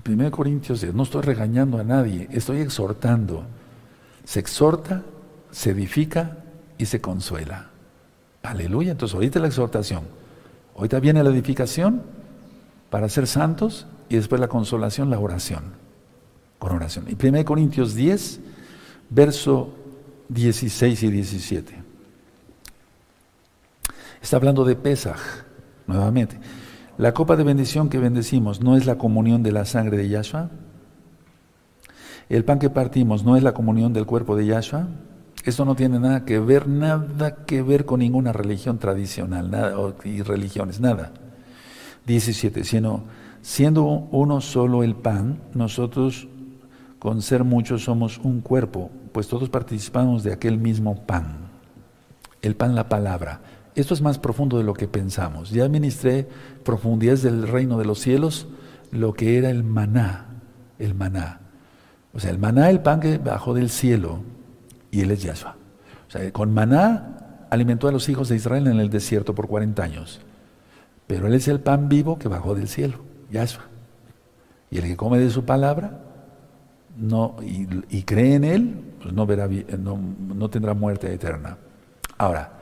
[0.07, 3.43] 1 Corintios 10, no estoy regañando a nadie, estoy exhortando.
[4.23, 5.03] Se exhorta,
[5.51, 6.37] se edifica
[6.77, 7.69] y se consuela.
[8.41, 10.03] Aleluya, entonces ahorita la exhortación.
[10.77, 12.03] Ahorita viene la edificación
[12.89, 15.73] para ser santos y después la consolación, la oración.
[16.57, 17.05] Con oración.
[17.09, 18.39] Y 1 Corintios 10,
[19.09, 19.73] verso
[20.29, 21.83] 16 y 17.
[24.21, 25.19] Está hablando de Pesaj,
[25.87, 26.39] nuevamente.
[26.97, 30.49] La copa de bendición que bendecimos no es la comunión de la sangre de Yahshua.
[32.29, 34.87] El pan que partimos no es la comunión del cuerpo de Yahshua.
[35.43, 40.21] Esto no tiene nada que ver, nada que ver con ninguna religión tradicional, nada, y
[40.23, 41.11] religiones, nada.
[42.07, 43.03] 17, sino
[43.41, 46.27] siendo uno solo el pan, nosotros
[46.97, 51.37] con ser muchos somos un cuerpo, pues todos participamos de aquel mismo pan.
[52.41, 53.39] El pan, la palabra.
[53.73, 55.51] Esto es más profundo de lo que pensamos.
[55.51, 56.27] Ya ministré
[56.65, 58.45] profundidades del reino de los cielos,
[58.91, 60.41] lo que era el maná,
[60.79, 61.39] el maná.
[62.13, 64.19] O sea, el maná, el pan que bajó del cielo,
[64.91, 65.55] y él es Yahshua.
[66.09, 69.81] O sea, con maná alimentó a los hijos de Israel en el desierto por 40
[69.81, 70.19] años.
[71.07, 72.97] Pero él es el pan vivo que bajó del cielo,
[73.31, 73.63] Yahshua.
[74.71, 76.01] Y el que come de su palabra
[76.97, 79.47] no, y, cree en Él, pues no, verá,
[79.77, 79.99] no,
[80.33, 81.57] no, tendrá muerte eterna.
[82.17, 82.53] Ahora,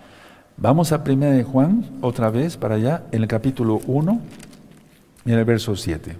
[0.57, 4.21] vamos a 1 de Juan, otra vez para allá, en el capítulo 1,
[5.23, 6.17] en el verso 7.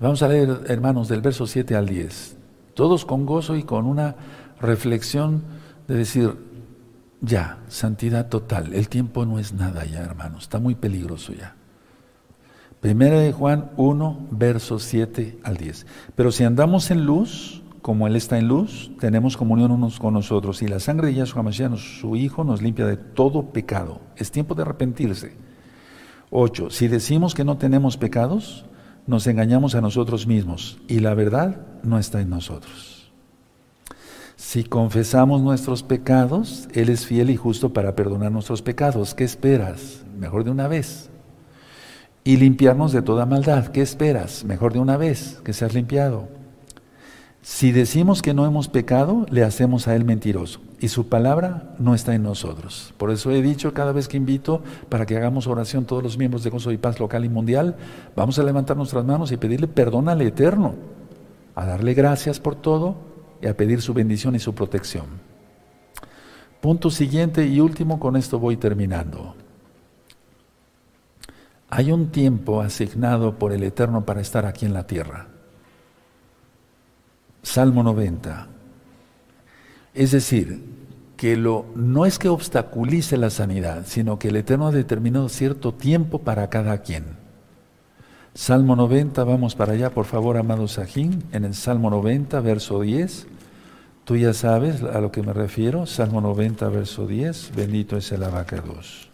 [0.00, 2.36] Vamos a leer, hermanos, del verso 7 al 10.
[2.74, 4.16] Todos con gozo y con una
[4.60, 5.44] reflexión
[5.86, 6.34] de decir,
[7.20, 11.54] ya, santidad total, el tiempo no es nada ya, hermanos, está muy peligroso ya.
[12.80, 15.86] Primera de Juan 1, versos 7 al 10.
[16.16, 20.62] Pero si andamos en luz, como Él está en luz, tenemos comunión unos con nosotros.
[20.62, 24.00] Y la sangre de Yahshua Mashiach, su Hijo, nos limpia de todo pecado.
[24.16, 25.36] Es tiempo de arrepentirse.
[26.30, 26.70] 8.
[26.70, 28.64] Si decimos que no tenemos pecados,
[29.06, 33.12] nos engañamos a nosotros mismos y la verdad no está en nosotros.
[34.36, 39.14] Si confesamos nuestros pecados, Él es fiel y justo para perdonar nuestros pecados.
[39.14, 40.06] ¿Qué esperas?
[40.18, 41.10] Mejor de una vez
[42.24, 43.66] y limpiarnos de toda maldad.
[43.66, 44.42] ¿Qué esperas?
[44.42, 46.43] Mejor de una vez que seas limpiado.
[47.44, 51.94] Si decimos que no hemos pecado, le hacemos a Él mentiroso y su palabra no
[51.94, 52.94] está en nosotros.
[52.96, 56.42] Por eso he dicho cada vez que invito para que hagamos oración todos los miembros
[56.42, 57.76] de Gozo y Paz local y mundial,
[58.16, 60.74] vamos a levantar nuestras manos y pedirle perdón al Eterno,
[61.54, 62.96] a darle gracias por todo
[63.42, 65.04] y a pedir su bendición y su protección.
[66.62, 69.34] Punto siguiente y último, con esto voy terminando.
[71.68, 75.33] Hay un tiempo asignado por el Eterno para estar aquí en la tierra.
[77.44, 78.48] Salmo 90.
[79.94, 80.64] Es decir,
[81.16, 85.72] que lo, no es que obstaculice la sanidad, sino que el Eterno ha determinado cierto
[85.72, 87.04] tiempo para cada quien.
[88.34, 93.28] Salmo 90, vamos para allá, por favor, amado Sajín, en el Salmo 90, verso 10.
[94.04, 98.24] Tú ya sabes a lo que me refiero, Salmo 90, verso 10, bendito es el
[98.24, 99.08] abacados.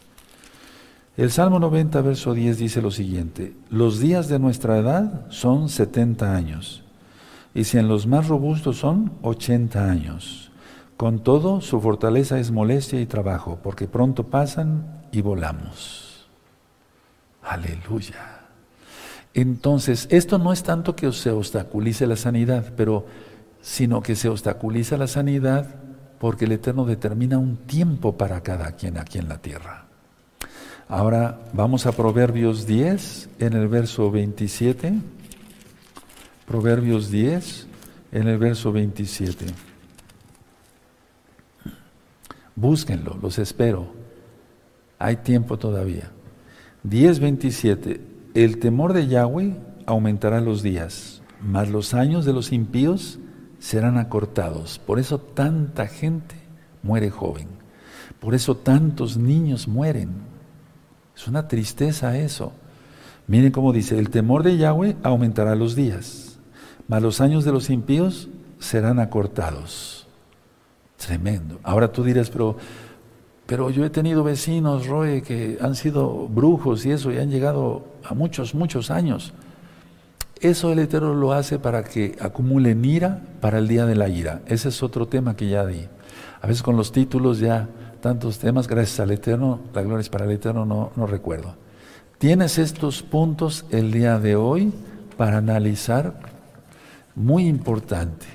[1.17, 6.35] El Salmo 90, verso 10 dice lo siguiente, los días de nuestra edad son 70
[6.35, 6.85] años,
[7.55, 10.53] y si en los más robustos son 80 años.
[10.97, 16.29] Con todo, su fortaleza es molestia y trabajo, porque pronto pasan y volamos.
[17.43, 18.41] Aleluya.
[19.33, 23.07] Entonces, esto no es tanto que se obstaculice la sanidad, pero
[23.63, 25.75] sino que se obstaculiza la sanidad
[26.19, 29.87] porque el Eterno determina un tiempo para cada quien aquí en la tierra.
[30.89, 34.95] Ahora vamos a Proverbios 10 en el verso 27.
[36.51, 37.69] Proverbios 10
[38.11, 39.47] en el verso 27.
[42.57, 43.87] Búsquenlo, los espero.
[44.99, 46.11] Hay tiempo todavía.
[46.83, 48.01] 10, 27.
[48.35, 49.55] El temor de Yahweh
[49.87, 53.21] aumentará los días, mas los años de los impíos
[53.61, 54.81] serán acortados.
[54.81, 56.35] Por eso tanta gente
[56.83, 57.47] muere joven.
[58.19, 60.31] Por eso tantos niños mueren
[61.21, 62.53] es una tristeza eso.
[63.27, 66.30] Miren cómo dice, el temor de Yahweh aumentará los días,
[66.91, 68.29] mas los años de los impíos
[68.59, 70.09] serán acortados.
[70.97, 71.61] Tremendo.
[71.63, 72.57] Ahora tú dirás, pero,
[73.47, 77.85] pero yo he tenido vecinos, Roe, que han sido brujos y eso, y han llegado
[78.03, 79.33] a muchos, muchos años.
[80.41, 84.43] Eso el Eterno lo hace para que acumulen ira para el día de la ira.
[84.47, 85.87] Ese es otro tema que ya di.
[86.43, 87.69] A veces con los títulos ya,
[88.01, 91.55] tantos temas, gracias al Eterno, la gloria es para el Eterno, no, no recuerdo.
[92.19, 94.73] Tienes estos puntos el día de hoy
[95.17, 96.30] para analizar,
[97.15, 98.27] muy importante,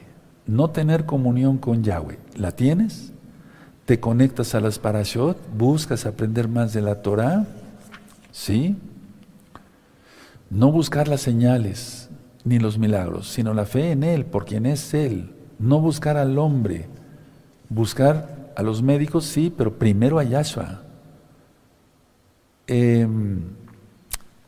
[0.46, 2.20] no tener comunión con Yahweh.
[2.36, 3.14] ¿La tienes?
[3.86, 5.38] ¿Te conectas a las parashot?
[5.56, 7.46] ¿Buscas aprender más de la Torah?
[8.32, 8.76] ¿Sí?
[10.50, 12.10] No buscar las señales
[12.44, 15.34] ni los milagros, sino la fe en Él, por quien es Él.
[15.60, 16.88] No buscar al hombre,
[17.70, 20.82] buscar a los médicos, sí, pero primero a Yahshua.
[22.68, 23.08] Eh,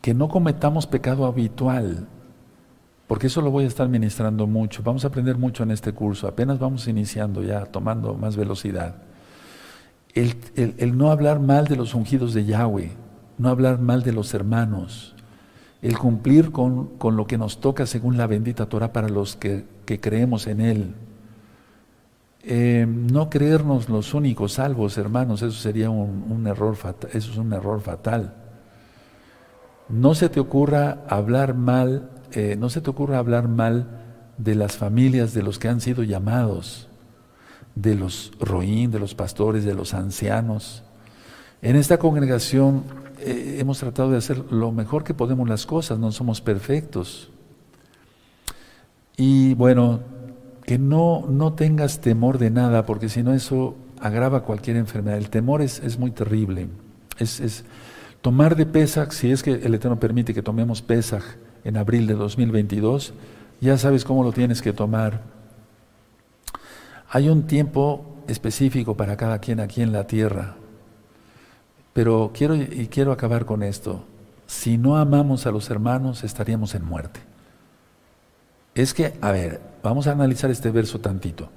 [0.00, 2.06] que no cometamos pecado habitual,
[3.08, 4.82] porque eso lo voy a estar ministrando mucho.
[4.84, 8.96] Vamos a aprender mucho en este curso, apenas vamos iniciando ya, tomando más velocidad.
[10.14, 12.92] El, no hablar mal de los ungidos de Yahweh,
[13.38, 15.14] no hablar mal de los hermanos,
[15.80, 20.46] el cumplir con, lo que nos toca según la bendita Torah para los que, creemos
[20.46, 20.94] en Él.
[22.42, 27.38] Eh, no creernos los únicos salvos, hermanos, eso sería un, un error fatal, eso es
[27.38, 28.34] un error fatal.
[29.88, 33.88] No se te ocurra hablar mal, eh, no se te ocurra hablar mal
[34.36, 36.88] de las familias de los que han sido llamados,
[37.74, 40.84] de los roín, de los pastores, de los ancianos.
[41.62, 42.84] En esta congregación
[43.20, 47.30] eh, hemos tratado de hacer lo mejor que podemos las cosas, no somos perfectos.
[49.16, 50.00] Y bueno,
[50.64, 55.18] que no, no tengas temor de nada, porque si no eso agrava cualquier enfermedad.
[55.18, 56.68] El temor es, es muy terrible.
[57.18, 57.64] Es, es,
[58.20, 61.22] Tomar de Pesach, si es que el Eterno permite que tomemos Pesach
[61.64, 63.12] en abril de 2022,
[63.60, 65.22] ya sabes cómo lo tienes que tomar.
[67.10, 70.56] Hay un tiempo específico para cada quien aquí en la tierra,
[71.92, 74.04] pero quiero y quiero acabar con esto.
[74.46, 77.20] Si no amamos a los hermanos, estaríamos en muerte.
[78.74, 81.50] Es que, a ver, vamos a analizar este verso tantito.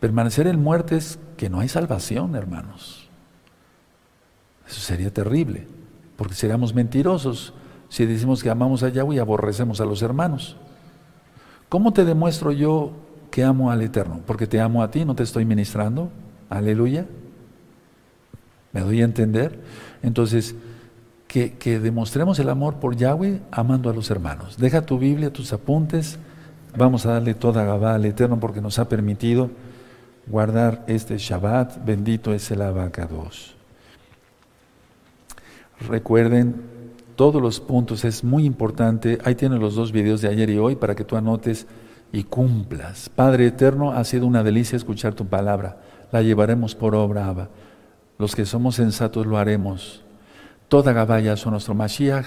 [0.00, 3.08] Permanecer en muerte es que no hay salvación, hermanos.
[4.68, 5.66] Eso sería terrible
[6.16, 7.52] porque seríamos mentirosos
[7.96, 10.54] si decimos que amamos a Yahweh y aborrecemos a los hermanos.
[11.70, 12.92] ¿Cómo te demuestro yo
[13.30, 14.20] que amo al Eterno?
[14.26, 16.10] Porque te amo a ti, no te estoy ministrando.
[16.50, 17.06] Aleluya.
[18.72, 19.58] ¿Me doy a entender?
[20.02, 20.54] Entonces,
[21.26, 24.58] que, que, demostremos el amor por Yahweh amando a los hermanos.
[24.58, 26.18] Deja tu Biblia, tus apuntes.
[26.76, 29.48] Vamos a darle toda Gabá al Eterno porque nos ha permitido
[30.26, 31.82] guardar este Shabbat.
[31.82, 33.56] Bendito es el abacados.
[35.88, 36.75] Recuerden
[37.16, 39.18] todos los puntos, es muy importante.
[39.24, 41.66] Ahí tienen los dos videos de ayer y hoy para que tú anotes
[42.12, 43.08] y cumplas.
[43.08, 45.80] Padre eterno, ha sido una delicia escuchar tu palabra.
[46.12, 47.48] La llevaremos por obra, Abba.
[48.18, 50.02] Los que somos sensatos lo haremos.
[50.68, 52.26] Toda Gabaya son nuestro Mashiach.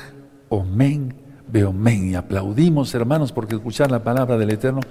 [0.49, 1.13] Omen,
[1.47, 2.09] Beomen.
[2.09, 4.81] Y aplaudimos, hermanos, porque escuchar la palabra del Eterno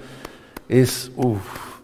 [0.69, 1.79] es, uff.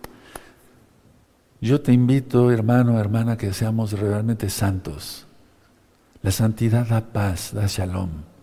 [1.59, 5.24] Yo te invito, hermano, hermana, que seamos realmente santos
[6.25, 8.34] la santidad da paz, da shalom.